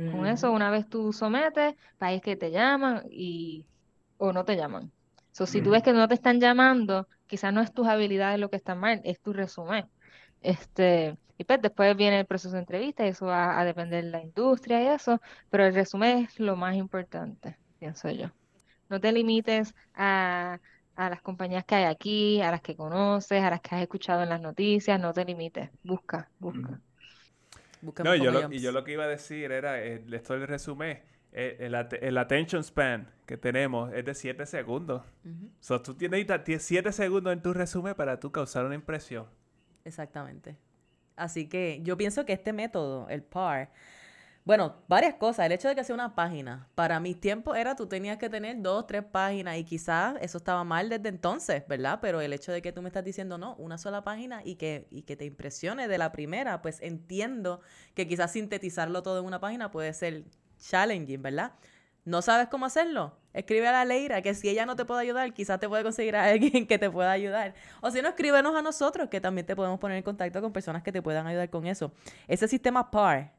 [0.09, 3.67] Con eso, una vez tú sometes, país que te llaman y
[4.17, 4.93] o no te llaman.
[5.31, 8.49] So, si tú ves que no te están llamando, quizás no es tus habilidades lo
[8.49, 9.87] que está mal, es tu resumen.
[10.41, 14.11] Este, y pues después viene el proceso de entrevista y eso va a depender de
[14.11, 18.27] la industria y eso, pero el resumen es lo más importante, pienso yo.
[18.89, 20.59] No te limites a,
[20.95, 24.21] a las compañías que hay aquí, a las que conoces, a las que has escuchado
[24.23, 26.79] en las noticias, no te limites, busca, busca.
[28.03, 31.01] No, yo lo, y yo lo que iba a decir era, eh, esto del resumen,
[31.31, 35.01] el, el, attention span que tenemos es de 7 segundos.
[35.01, 36.25] O sea, tú tienes
[36.59, 39.27] 7 segundos en tu resumen para tú causar una impresión.
[39.85, 40.57] Exactamente.
[41.15, 43.71] Así que yo pienso que este método, el PAR,
[44.43, 45.45] bueno, varias cosas.
[45.45, 46.67] El hecho de que sea una página.
[46.73, 50.63] Para mis tiempos era tú tenías que tener dos, tres páginas y quizás eso estaba
[50.63, 51.99] mal desde entonces, ¿verdad?
[52.01, 54.87] Pero el hecho de que tú me estás diciendo no, una sola página y que,
[54.89, 57.61] y que te impresione de la primera, pues entiendo
[57.93, 60.23] que quizás sintetizarlo todo en una página puede ser
[60.61, 61.51] challenging, ¿verdad?
[62.05, 63.13] ¿No sabes cómo hacerlo?
[63.33, 66.15] Escribe a la Leira, que si ella no te puede ayudar, quizás te puede conseguir
[66.15, 67.53] a alguien que te pueda ayudar.
[67.81, 70.83] O si no, escríbenos a nosotros, que también te podemos poner en contacto con personas
[70.83, 71.91] que te puedan ayudar con eso.
[72.27, 73.33] Ese sistema PAR,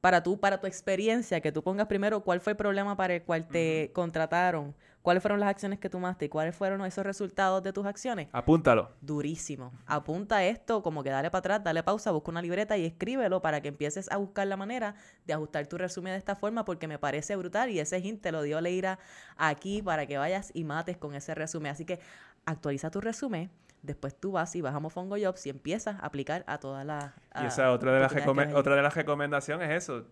[0.00, 3.22] para tú, para tu experiencia, que tú pongas primero cuál fue el problema para el
[3.22, 7.72] cual te contrataron, cuáles fueron las acciones que tomaste y cuáles fueron esos resultados de
[7.72, 8.28] tus acciones.
[8.32, 8.90] Apúntalo.
[9.00, 9.72] Durísimo.
[9.86, 13.60] Apunta esto, como que dale para atrás, dale pausa, busca una libreta y escríbelo para
[13.60, 14.94] que empieces a buscar la manera
[15.26, 18.32] de ajustar tu resumen de esta forma porque me parece brutal y ese hint te
[18.32, 18.98] lo dio Leira
[19.36, 21.72] aquí para que vayas y mates con ese resumen.
[21.72, 22.00] Así que
[22.44, 23.50] actualiza tu resumen
[23.82, 27.12] después tú vas y vas a Mofongo Jobs y empiezas a aplicar a todas las...
[27.40, 28.12] Y esa otra de, las
[28.54, 30.06] otra de las recomendaciones es eso,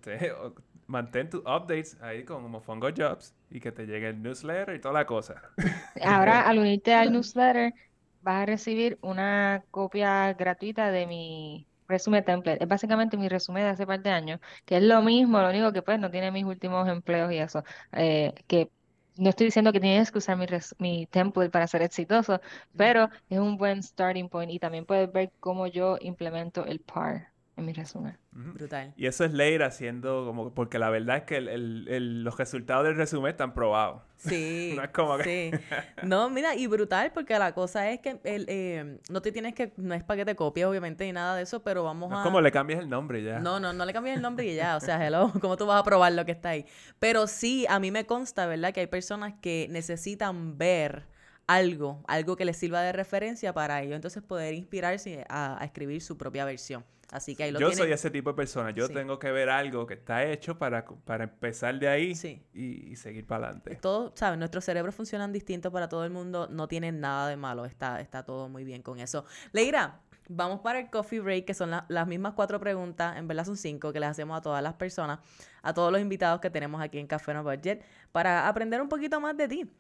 [0.89, 4.95] mantén tus updates ahí con Mofongo Jobs y que te llegue el newsletter y toda
[4.95, 5.43] la cosa.
[6.03, 7.73] Ahora, al unirte al newsletter,
[8.21, 12.63] vas a recibir una copia gratuita de mi resumen template.
[12.63, 15.73] Es básicamente mi resumen de hace parte de años, que es lo mismo, lo único
[15.73, 17.63] que pues no tiene mis últimos empleos y eso,
[17.93, 18.71] eh, que
[19.17, 22.41] no estoy diciendo que tienes que usar mi, res- mi template para ser exitoso,
[22.77, 27.33] pero es un buen starting point y también puedes ver cómo yo implemento el PAR
[27.59, 28.17] en mi resumen.
[28.33, 28.95] Brutal.
[28.97, 30.55] Y eso es Leira haciendo como...
[30.55, 34.03] Porque la verdad es que el- el- el- los resultados del resumen están probados.
[34.17, 35.77] Sí, No es como que- sí.
[36.07, 39.73] No, mira, y brutal, porque la cosa es que el, eh, no te tienes que,
[39.77, 42.21] no es para que te copies, obviamente, ni nada de eso, pero vamos No es
[42.21, 42.25] a...
[42.25, 43.41] como le cambias el nombre ya.
[43.41, 45.81] No, no, no le cambies el nombre y ya, o sea, hello, ¿cómo tú vas
[45.81, 46.65] a probar lo que está ahí?
[47.01, 48.73] Pero sí, a mí me consta, ¿verdad?
[48.73, 51.07] Que hay personas que necesitan ver
[51.49, 56.01] algo, algo que les sirva de referencia para ellos, entonces poder inspirarse a, a escribir
[56.01, 56.85] su propia versión.
[57.11, 57.85] Así que ahí lo Yo tienen.
[57.87, 58.71] soy ese tipo de persona.
[58.71, 58.93] Yo Sí.
[58.93, 62.43] tengo que ver algo que está hecho para, para empezar de ahí Sí.
[62.53, 63.77] y, y seguir para adelante.
[63.77, 64.39] Todo, ¿sabes?
[64.39, 68.25] Nuestros cerebros funcionan distintos para todo el mundo, no tienen nada de malo, está, está
[68.25, 69.25] todo muy bien con eso.
[69.53, 73.47] Leira, vamos para el coffee break, que son la- las mismas cuatro preguntas, en verdad
[73.47, 75.21] son cinco, que les hacemos a todas las personas,
[75.63, 77.83] a todos los invitados que tenemos aquí en Café No Budget,
[78.13, 79.71] para aprender un poquito más de ti.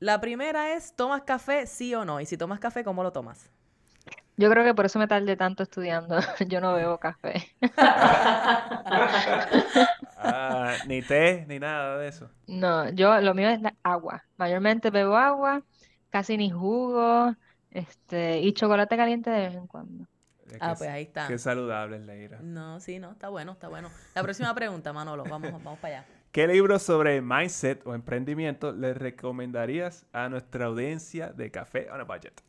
[0.00, 2.20] La primera es, ¿tomas café sí o no?
[2.20, 3.50] Y si tomas café, ¿cómo lo tomas?
[4.36, 6.18] Yo creo que por eso me tardé tanto estudiando.
[6.48, 7.54] Yo no bebo café.
[10.16, 12.30] Ah, ni té, ni nada de eso.
[12.46, 14.24] No, yo lo mío es la agua.
[14.36, 15.62] Mayormente bebo agua,
[16.10, 17.34] casi ni jugo,
[17.70, 20.04] este, y chocolate caliente de vez en cuando.
[20.46, 21.28] Es Ah, pues es- ahí está.
[21.28, 22.40] Qué saludable es Leira.
[22.42, 23.88] No, sí, no, está bueno, está bueno.
[24.14, 26.06] La próxima pregunta, Manolo, vamos, vamos para allá.
[26.32, 32.04] ¿Qué libro sobre mindset o emprendimiento le recomendarías a nuestra audiencia de Café on a
[32.04, 32.40] Budget?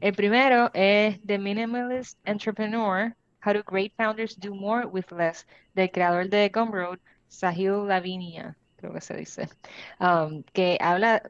[0.00, 3.14] El primero es The Minimalist Entrepreneur,
[3.46, 6.98] How do Great Founders Do More with Less, del creador de Gumroad,
[7.28, 9.48] Sahil Lavinia, creo que se dice,
[10.00, 11.22] Um, que habla,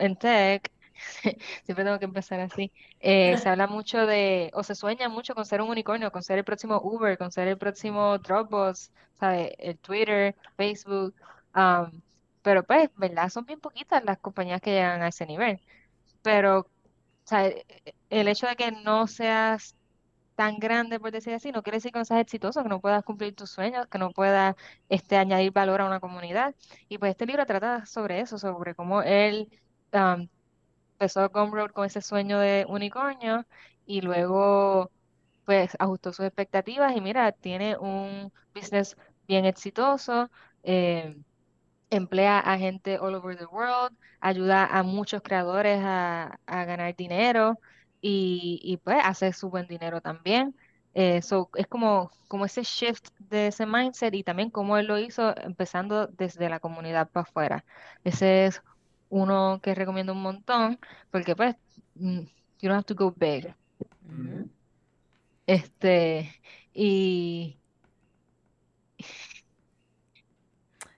[0.00, 0.68] en tech,
[1.64, 5.46] siempre tengo que empezar así, eh, se habla mucho de, o se sueña mucho con
[5.46, 9.54] ser un unicornio, con ser el próximo Uber, con ser el próximo Dropbox, ¿sabe?
[9.58, 11.14] El Twitter, Facebook,
[11.54, 12.00] um,
[12.42, 13.28] pero pues, ¿verdad?
[13.28, 15.60] Son bien poquitas las compañías que llegan a ese nivel,
[16.22, 16.66] pero
[18.10, 19.76] el hecho de que no seas
[20.34, 23.04] tan grande, por decir así, no quiere decir que no seas exitoso, que no puedas
[23.04, 24.56] cumplir tus sueños, que no puedas
[24.88, 26.54] este, añadir valor a una comunidad.
[26.88, 29.50] Y pues este libro trata sobre eso, sobre cómo él
[29.92, 30.28] um,
[30.92, 33.46] empezó Gumroad con ese sueño de unicornio
[33.86, 34.90] y luego
[35.44, 38.96] pues ajustó sus expectativas y mira, tiene un business
[39.30, 40.30] bien exitoso.
[40.64, 41.16] eh,
[41.90, 47.60] emplea a gente all over the world, ayuda a muchos creadores a, a ganar dinero
[48.00, 50.56] y, y, pues hace su buen dinero también.
[50.94, 54.98] Eh, so, es como, como ese shift de ese mindset y también cómo él lo
[54.98, 57.64] hizo empezando desde la comunidad para afuera.
[58.04, 58.62] Ese es
[59.08, 60.78] uno que recomiendo un montón
[61.10, 61.56] porque pues
[61.94, 62.20] mm,
[62.60, 63.54] you don't have to go big.
[65.46, 66.30] Este,
[66.72, 67.60] y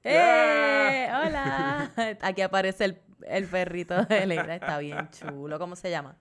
[0.05, 1.09] ¡Eh!
[1.13, 1.93] ¡Hola!
[2.23, 5.59] Aquí aparece el, el perrito de Leira, está bien chulo.
[5.59, 6.17] ¿Cómo se llama?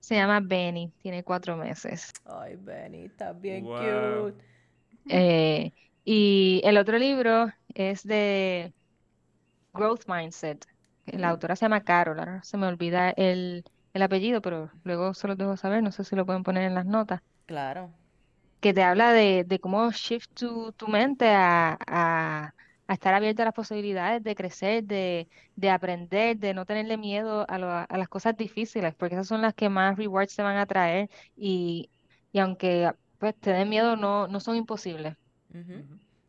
[0.00, 2.12] se llama Benny, tiene cuatro meses.
[2.24, 4.28] Ay, Benny, está bien Wow.
[4.28, 4.44] cute.
[5.08, 5.72] Eh,
[6.04, 8.74] y el otro libro es de
[9.74, 10.66] Growth Mindset.
[11.06, 15.28] La autora se llama Carol, ahora se me olvida el, el apellido, pero luego se
[15.28, 17.92] los dejo saber, no sé si lo pueden poner en las notas, Claro.
[18.60, 22.54] que te habla de, de cómo shift tu, tu mente a, a,
[22.86, 27.46] a estar abierta a las posibilidades de crecer, de, de aprender, de no tenerle miedo
[27.48, 30.56] a, lo- a las cosas difíciles, porque esas son las que más rewards te van
[30.56, 31.90] a traer y,
[32.32, 35.14] y aunque pues, te den miedo, no, no son imposibles.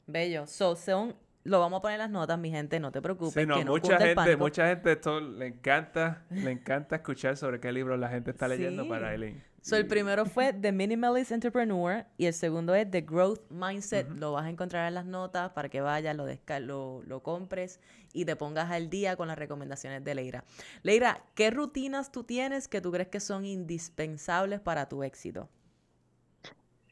[0.06, 0.46] Bello.
[0.48, 3.48] So, son, lo vamos a poner en las notas, mi gente, no te preocupes, Sí,
[3.48, 7.72] no, que no mucha gente, mucha gente esto le encanta, le encanta escuchar sobre qué
[7.72, 8.90] libro la gente está leyendo Sí.
[8.90, 9.44] para Eileen.
[9.64, 14.10] So, el Y- primero fue The Minimalist Entrepreneur y el segundo es The Growth Mindset.
[14.12, 16.28] Lo vas a encontrar en las notas para que vayas, lo,
[16.60, 17.80] lo, lo compres
[18.12, 20.44] y te pongas al día con las recomendaciones de Leira.
[20.84, 25.50] Leira, ¿qué rutinas tú tienes que tú crees que son indispensables para tu éxito?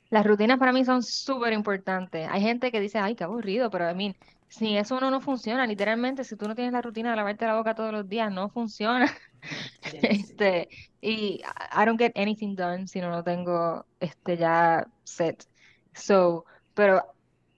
[0.10, 2.28] Las rutinas para mí son súper importantes.
[2.30, 4.16] Hay gente que dice, ay, qué aburrido, pero a mí,
[4.52, 7.56] si eso no, no funciona, literalmente, si tú no tienes la rutina de lavarte la
[7.56, 9.08] boca todos los días, no funciona.
[10.04, 10.70] Este,
[11.02, 15.46] y I I don't get anything done si no lo tengo este, ya set.
[15.94, 16.46] So,
[16.76, 17.02] pero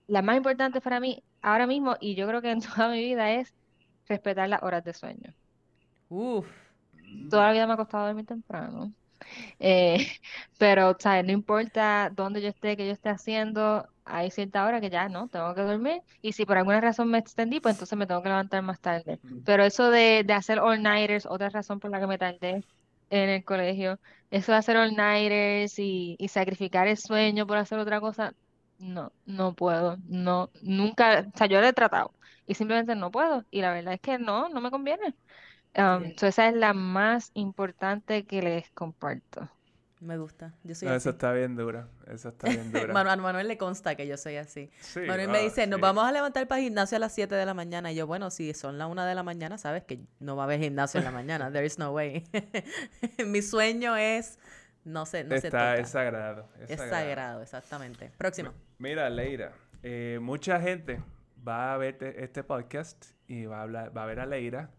[0.07, 3.31] la más importante para mí ahora mismo, y yo creo que en toda mi vida,
[3.31, 3.53] es
[4.07, 5.33] respetar las horas de sueño.
[6.09, 6.47] Uf.
[7.29, 8.93] Toda la vida me ha costado dormir temprano.
[9.59, 9.97] Eh,
[10.57, 11.25] pero, ¿sabes?
[11.25, 15.27] No importa dónde yo esté, qué yo esté haciendo, hay cierta hora que ya no,
[15.29, 16.01] tengo que dormir.
[16.21, 19.19] Y si por alguna razón me extendí, pues entonces me tengo que levantar más tarde.
[19.45, 22.63] Pero eso de, de hacer all-nighters, otra razón por la que me tardé
[23.09, 23.99] en el colegio,
[24.29, 28.33] eso de hacer all-nighters y, y sacrificar el sueño por hacer otra cosa,
[28.77, 32.13] no, no puedo, no, nunca, o sea, yo lo he tratado
[32.45, 35.15] y simplemente no puedo y la verdad es que no, no me conviene.
[35.75, 36.15] Um, Sí.
[36.19, 39.49] so esa es la más importante que les comparto.
[40.01, 40.53] Me gusta.
[40.63, 41.03] Yo soy No, así.
[41.03, 41.87] eso está bien dura.
[42.07, 42.93] Eso está bien dura.
[42.93, 44.69] Manu- a Manuel le consta que yo soy así.
[44.81, 45.81] Sí, Manuel ah, me dice, nos sí.
[45.81, 47.89] vamos a levantar para el gimnasio a las 7 de la mañana.
[47.91, 50.45] Y yo, bueno, si son las 1 de la mañana, sabes que no va a
[50.45, 51.49] haber gimnasio en la mañana.
[51.51, 52.23] There is no way.
[53.25, 54.37] Mi sueño es,
[54.83, 55.77] no sé, no se Está, toca.
[55.77, 56.49] es sagrado.
[56.59, 56.91] Es, Es sagrado.
[57.05, 58.11] sagrado, exactamente.
[58.17, 58.51] Próximo.
[58.79, 59.53] Mira, Leira,
[59.83, 61.01] eh, mucha gente
[61.47, 64.69] va a ver te- este podcast y va a, hablar, va a ver a Leira.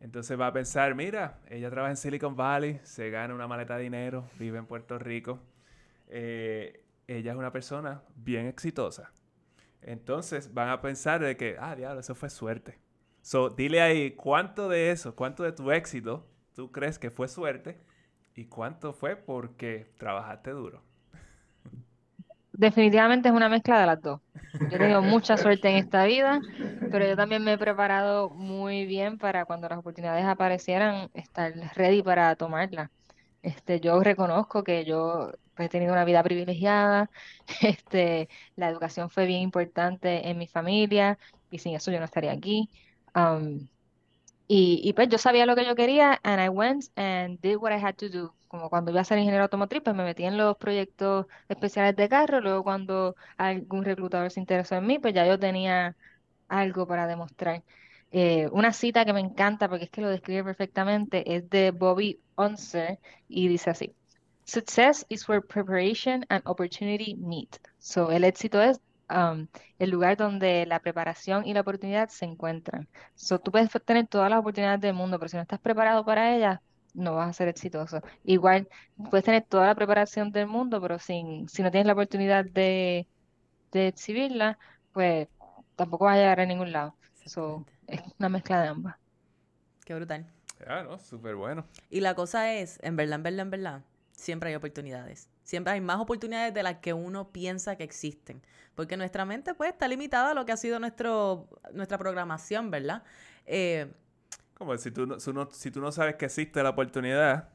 [0.00, 3.82] Entonces va a pensar, mira, ella trabaja en Silicon Valley, se gana una maleta de
[3.82, 5.38] dinero, vive en Puerto Rico.
[6.08, 9.12] Eh, ella es una persona bien exitosa.
[9.82, 12.78] Entonces van a pensar de que, ah, diablo, eso fue suerte.
[13.22, 17.78] So, dile ahí, ¿cuánto de eso, cuánto de tu éxito tú crees que fue suerte
[18.34, 20.82] y cuánto fue porque trabajaste duro?
[22.60, 24.20] Definitivamente es una mezcla de las dos.
[24.52, 26.42] Yo he tenido mucha suerte en esta vida,
[26.90, 32.02] pero yo también me he preparado muy bien para cuando las oportunidades aparecieran, estar ready
[32.02, 32.90] para tomarlas.
[33.40, 37.08] Este, yo reconozco que yo pues, he tenido una vida privilegiada,
[37.62, 41.18] este, la educación fue bien importante en mi familia
[41.50, 42.68] y sin eso yo no estaría aquí.
[44.52, 47.80] Y, pues yo sabía lo que yo quería and I went and did what I
[47.80, 48.34] had to do.
[48.48, 52.08] Como cuando iba a ser ingeniero automotriz, pues me metí en los proyectos especiales de
[52.08, 52.40] carro.
[52.40, 55.96] Luego cuando algún reclutador se interesó en mí, pues ya yo tenía
[56.48, 57.62] algo para demostrar.
[58.10, 62.20] Eh, una cita que me encanta porque es que lo describe perfectamente es de Bobby
[62.36, 62.98] Unser
[63.28, 63.94] y dice así.
[64.44, 67.56] Success is where preparation and opportunity meet.
[67.78, 68.80] So, el éxito es
[69.10, 69.46] um,
[69.78, 72.88] el lugar donde la preparación y la oportunidad se encuentran.
[73.14, 76.34] So, tú puedes tener todas las oportunidades del mundo, pero si no estás preparado para
[76.34, 76.60] ellas,
[76.94, 78.00] no vas a ser exitoso.
[78.24, 78.68] Igual,
[79.10, 83.06] puedes tener toda la preparación del mundo, pero sin, si no tienes la oportunidad de,
[83.72, 84.58] de exhibirla,
[84.92, 85.28] pues
[85.76, 86.96] tampoco vas a llegar a ningún lado.
[87.26, 88.96] So, es una mezcla de ambas.
[89.84, 90.26] Qué brutal.
[90.66, 91.64] Ah, no, súper bueno.
[91.88, 93.82] Y la cosa es, en verdad, en verdad, en verdad,
[94.20, 95.28] siempre hay oportunidades.
[95.42, 98.42] Siempre hay más oportunidades de las que uno piensa que existen.
[98.74, 103.02] Porque nuestra mente, pues, está limitada a lo que ha sido nuestro, nuestra programación, ¿verdad?
[103.46, 103.92] Eh,
[104.54, 105.18] Como si tú, no,
[105.50, 107.48] si, tú no sabes que existe la oportunidad,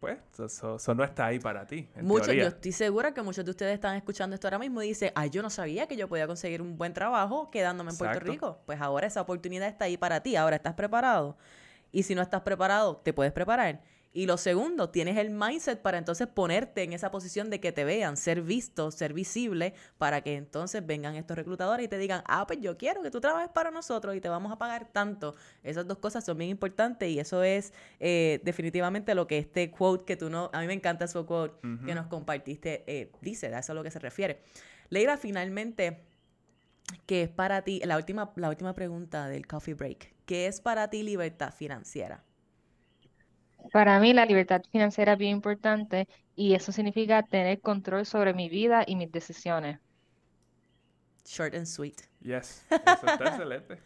[0.00, 3.72] pues eso, no está ahí para ti, muchos, yo estoy segura que muchos de ustedes
[3.72, 6.60] están escuchando esto ahora mismo y dicen, ay, yo no sabía que yo podía conseguir
[6.60, 8.20] un buen trabajo quedándome en Puerto.
[8.20, 8.60] Rico.
[8.66, 10.36] Pues ahora esa oportunidad está ahí para ti.
[10.36, 11.38] Ahora estás preparado.
[11.90, 13.80] Y si no estás preparado, te puedes preparar.
[14.16, 17.82] Y lo segundo, tienes el mindset para entonces ponerte en esa posición de que te
[17.82, 22.46] vean, ser visto, ser visible, para que entonces vengan estos reclutadores y te digan, ah,
[22.46, 25.34] pues yo quiero que tú trabajes para nosotros y te vamos a pagar tanto.
[25.64, 30.04] Esas dos cosas son bien importantes y eso es eh, definitivamente lo que este quote
[30.04, 33.58] que tú no, a mí me encanta su quote que nos compartiste, eh, dice, a
[33.58, 34.42] eso es a lo que se refiere.
[34.90, 36.04] Leira, finalmente,
[37.06, 40.88] ¿qué es para ti, la última, la última pregunta del coffee break, ¿qué es para
[40.88, 42.22] ti libertad financiera?
[43.72, 48.48] Para mí la libertad financiera es bien importante y eso significa tener control sobre mi
[48.48, 49.80] vida y mis decisiones.
[51.26, 52.02] Short and sweet.
[52.20, 53.78] Yes, eso está excelente.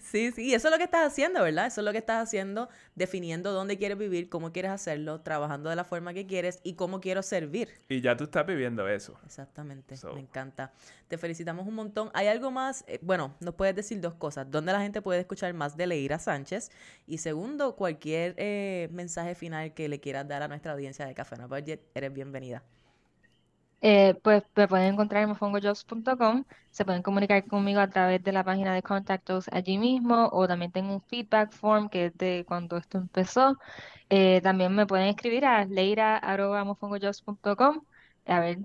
[0.00, 1.66] Sí, sí, y eso es lo que estás haciendo, ¿verdad?
[1.66, 5.76] Eso es lo que estás haciendo, definiendo dónde quieres vivir, cómo quieres hacerlo, trabajando de
[5.76, 7.68] la forma que quieres y cómo quiero servir.
[7.88, 9.18] Y ya tú estás viviendo eso.
[9.24, 10.72] Exactamente, So- me encanta.
[11.08, 12.10] Te felicitamos un montón.
[12.14, 12.84] ¿Hay algo más?
[12.88, 14.50] Eh, bueno, nos puedes decir dos cosas.
[14.50, 16.70] ¿Dónde la gente puede escuchar más de Leira Sánchez?
[17.06, 21.36] Y segundo, cualquier eh, mensaje final que le quieras dar a nuestra audiencia de Café
[21.36, 22.62] No Budget, eres bienvenida.
[23.86, 28.42] Eh, pues me pueden encontrar en mofongojobs.com, se pueden comunicar conmigo a través de la
[28.42, 32.46] página de Contact Us allí mismo o también tengo un feedback form que es de
[32.48, 33.58] cuando esto empezó.
[34.08, 37.82] Eh, también me pueden escribir a leira.mofongojobs.com
[38.24, 38.56] a ver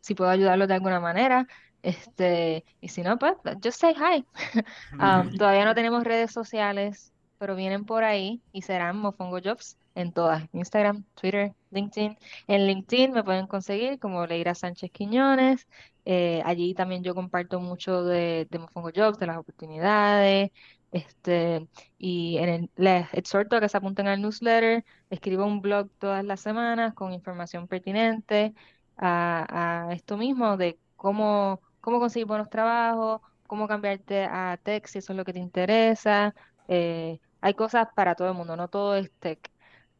[0.00, 1.46] si puedo ayudarlos de alguna manera.
[1.82, 4.26] Este, y si no, pues just say hi.
[5.00, 10.12] Um, todavía no tenemos redes sociales, pero vienen por ahí y serán Mofongo Jobs en
[10.12, 12.16] todas, Instagram, Twitter, LinkedIn.
[12.46, 15.66] En LinkedIn me pueden conseguir como Leira Sánchez Quiñones.
[16.04, 20.50] Eh, allí también yo comparto mucho de, de Mofongo Jobs, de las oportunidades.
[20.90, 24.84] Este, y en el- les exhorto a que se apunten al newsletter.
[25.10, 28.54] Escribo un blog todas las semanas con información pertinente
[28.96, 34.98] a, a esto mismo de cómo, cómo conseguir buenos trabajos, cómo cambiarte a tech si
[34.98, 36.34] eso es lo que te interesa.
[36.68, 39.50] Eh, hay cosas para todo el mundo, no todo es tech.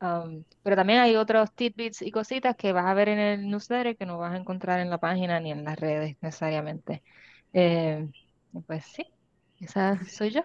[0.01, 3.97] Um, pero también hay otros tidbits y cositas que vas a ver en el newsletter
[3.97, 7.03] que no vas a encontrar en la página ni en las redes necesariamente.
[7.53, 8.09] Eh,
[8.67, 9.07] pues sí,
[9.61, 10.43] esa soy yo.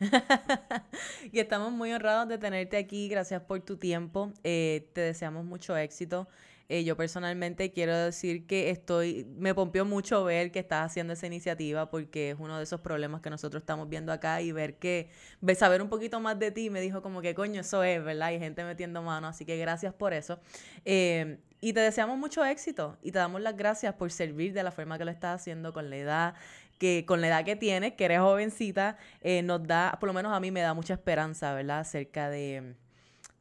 [1.32, 3.08] y estamos muy honrados de tenerte aquí.
[3.08, 4.32] Gracias por tu tiempo.
[4.44, 6.28] Eh, te deseamos mucho éxito
[6.70, 11.26] Eh, yo personalmente quiero decir que estoy, me pompió mucho ver que estás haciendo esa
[11.26, 15.10] iniciativa porque es uno de esos problemas que nosotros estamos viendo acá y ver que,
[15.58, 18.30] saber un poquito más de ti me dijo como que coño, eso es, ¿verdad?
[18.30, 20.38] Y gente metiendo mano, así que gracias por eso.
[20.84, 24.70] Eh, y te deseamos mucho éxito y te damos las gracias por servir de la
[24.70, 26.34] forma que lo estás haciendo con la edad
[26.78, 30.32] que con la edad que tienes, que eres jovencita, eh, nos da, por lo menos
[30.32, 31.80] a mí me da mucha esperanza, ¿verdad?
[31.80, 32.76] Acerca de,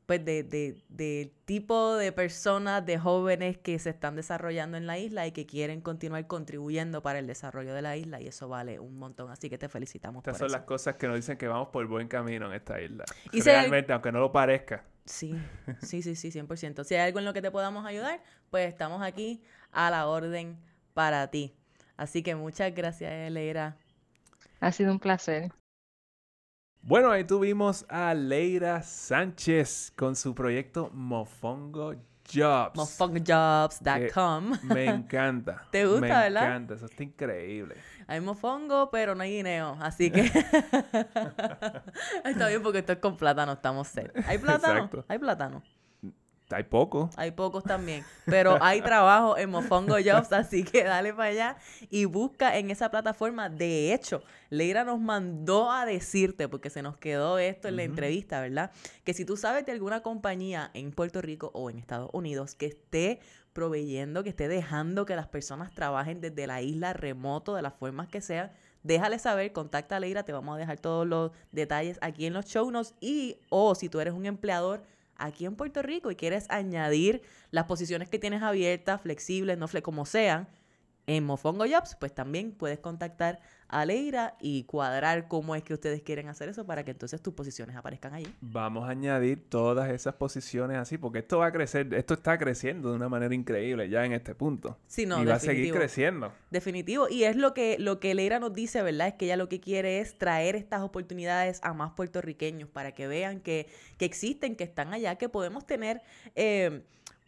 [0.10, 4.98] pues de, de, de, tipo de personas, de jóvenes que se están desarrollando en la
[4.98, 8.80] isla y que quieren continuar contribuyendo para el desarrollo de la isla y eso vale
[8.80, 9.30] un montón.
[9.30, 10.22] Así que te felicitamos.
[10.22, 12.82] Estas por son las cosas que nos dicen que vamos por buen camino en esta
[12.82, 13.06] isla.
[13.32, 14.84] Y Realmente, aunque no lo parezca.
[15.06, 15.40] Sí,
[15.84, 16.84] sí, sí, sí, 100%.
[16.86, 18.20] Si hay algo en lo que te podamos ayudar,
[18.50, 20.58] pues estamos aquí a la orden
[20.96, 21.56] para ti.
[21.98, 23.78] Así que muchas gracias, Leira.
[24.60, 25.52] Ha sido un placer.
[26.82, 31.94] Bueno, ahí tuvimos a Leira Sánchez con su proyecto Mofongo
[32.34, 32.76] Jobs.
[32.76, 34.58] MofongoJobs.com.
[34.64, 35.64] Me encanta.
[35.72, 36.42] ¿Te gusta, verdad?
[36.42, 37.76] Me encanta, eso está increíble.
[38.08, 40.22] Hay mofongo, pero no hay guineo, así que
[42.24, 44.12] está bien porque esto es con plátano, estamos set.
[44.26, 44.74] ¿Hay plátano?
[44.76, 45.06] Exacto.
[45.08, 45.64] Hay plátano.
[46.52, 47.12] Hay pocos.
[47.18, 48.04] Hay pocos también.
[48.26, 51.58] Pero hay trabajo en Mofongo Jobs, así que dale para allá
[51.90, 53.50] y busca en esa plataforma.
[53.50, 58.42] De hecho, Leira nos mandó a decirte, porque se nos quedó esto en la entrevista,
[58.42, 58.72] ¿verdad?
[59.04, 62.66] Que si tú sabes de alguna compañía en Puerto Rico o en Estados Unidos que
[62.66, 63.20] esté
[63.54, 68.08] proveyendo, que esté dejando que las personas trabajen desde la isla remoto, de las formas
[68.08, 68.52] que sean,
[68.84, 72.46] déjale saber, contacta a Leira, te vamos a dejar todos los detalles aquí en los
[72.46, 74.84] show notes y o si tú eres un empleador
[75.20, 77.22] aquí en Puerto Rico y quieres añadir
[77.52, 80.48] las posiciones que tienes abiertas, flexibles, no fle como sean,
[81.10, 86.04] en Mofongo Jobs, pues también puedes contactar a Leira y cuadrar cómo es que ustedes
[86.04, 88.32] quieren hacer eso para que entonces tus posiciones aparezcan allí.
[88.42, 92.92] Vamos a añadir todas esas posiciones así, porque esto va a crecer, esto está creciendo
[92.92, 94.78] de una manera increíble ya en este punto.
[94.86, 96.32] Sí, no, y va a seguir creciendo.
[96.52, 97.10] Definitivo.
[97.10, 99.08] Y es lo que, lo que Leira nos dice, ¿verdad?
[99.08, 103.08] Es que ella lo que quiere es traer estas oportunidades a más puertorriqueños para que
[103.08, 103.68] vean que,
[103.98, 106.04] que existen, que están allá, que podemos tener
[106.36, 106.84] eh,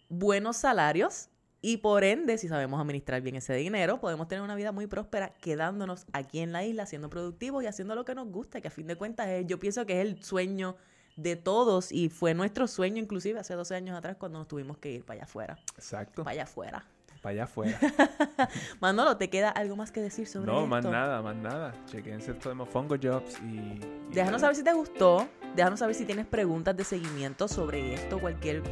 [0.08, 1.30] buenos salarios
[1.62, 5.34] y por ende, si sabemos administrar bien ese dinero, podemos tener una vida muy próspera
[5.42, 8.72] quedándonos aquí en la isla, siendo productivos y haciendo lo que nos gusta, que a
[8.72, 10.76] fin de cuentas es, yo pienso que es el sueño
[11.18, 14.92] de todos y fue nuestro sueño inclusive hace 12 años atrás cuando nos tuvimos que
[14.92, 15.60] ir para allá afuera.
[15.76, 16.24] Exacto.
[16.24, 16.86] Para allá afuera.
[17.22, 17.80] Para allá afuera.
[18.80, 20.62] Manolo, ¿te queda algo más que decir sobre esto?
[20.62, 21.72] No, más nada, más nada.
[21.86, 23.80] Chequense esto de Mofongo Jobs y...
[24.12, 25.28] Déjanos saber si te gustó.
[25.56, 28.64] Déjanos saber si tienes preguntas de seguimiento sobre esto, cualquier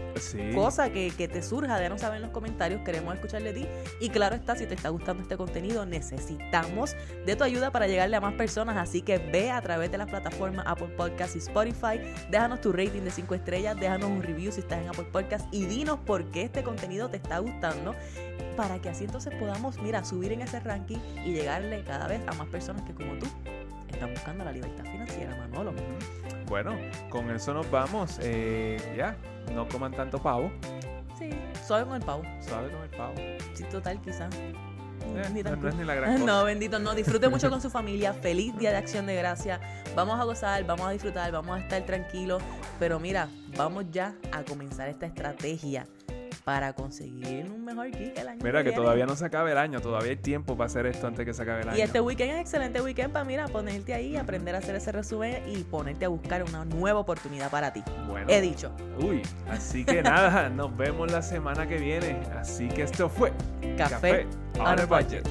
[0.56, 1.78] cosa que, que, te surja.
[1.78, 2.82] Déjanos saber en los comentarios.
[2.82, 3.68] Queremos escuchar de ti.
[4.00, 6.96] Y claro está, si te está gustando este contenido, necesitamos
[7.26, 8.78] de tu ayuda para llegarle a más personas.
[8.78, 12.00] Así que ve a través de las plataformas Apple Podcasts y Spotify.
[12.32, 13.80] Déjanos tu rating de 5 estrellas.
[13.80, 15.48] Déjanos un review si estás en Apple Podcasts.
[15.52, 17.94] Y dinos por qué este contenido te está gustando.
[18.56, 22.34] Para que así entonces podamos, mira, subir en ese ranking y llegarle cada vez a
[22.34, 23.28] más personas que como tú
[23.88, 25.74] están buscando la libertad financiera, Manolo.
[26.48, 26.76] Bueno,
[27.10, 28.20] con eso nos vamos.
[28.22, 29.16] Eh, ya,
[29.54, 30.52] no coman tanto pavo.
[31.18, 31.30] Sí,
[31.66, 32.24] suave con el pavo.
[32.42, 33.14] Suave con el pavo.
[33.54, 34.34] Sí, total, quizás.
[34.36, 34.54] Eh,
[35.06, 35.32] no, es
[35.76, 36.26] ni la gran cosa.
[36.26, 36.96] No, bendito, no.
[36.96, 38.14] Disfrute mucho con su familia.
[38.14, 39.60] Feliz Día de Acción de Gracia.
[39.96, 42.42] Vamos a gozar, vamos a disfrutar, vamos a estar tranquilos.
[42.80, 45.86] Pero mira, vamos ya a comenzar esta estrategia
[46.44, 49.82] para conseguir un mejor kick el año Mira, que, todavía no se acabe el año,
[49.82, 51.78] todavía hay tiempo para hacer esto antes que se acabe el año.
[51.78, 55.44] Y este weekend es excelente weekend para, mira, ponerte ahí, aprender a hacer ese resumen
[55.48, 57.84] y ponerte a buscar una nueva oportunidad para ti.
[58.08, 58.28] Bueno.
[58.30, 58.72] He dicho.
[59.00, 62.20] Uy, así que nada, nos vemos la semana que viene.
[62.38, 63.32] Así que esto fue
[63.78, 65.28] Café, Café on, budget.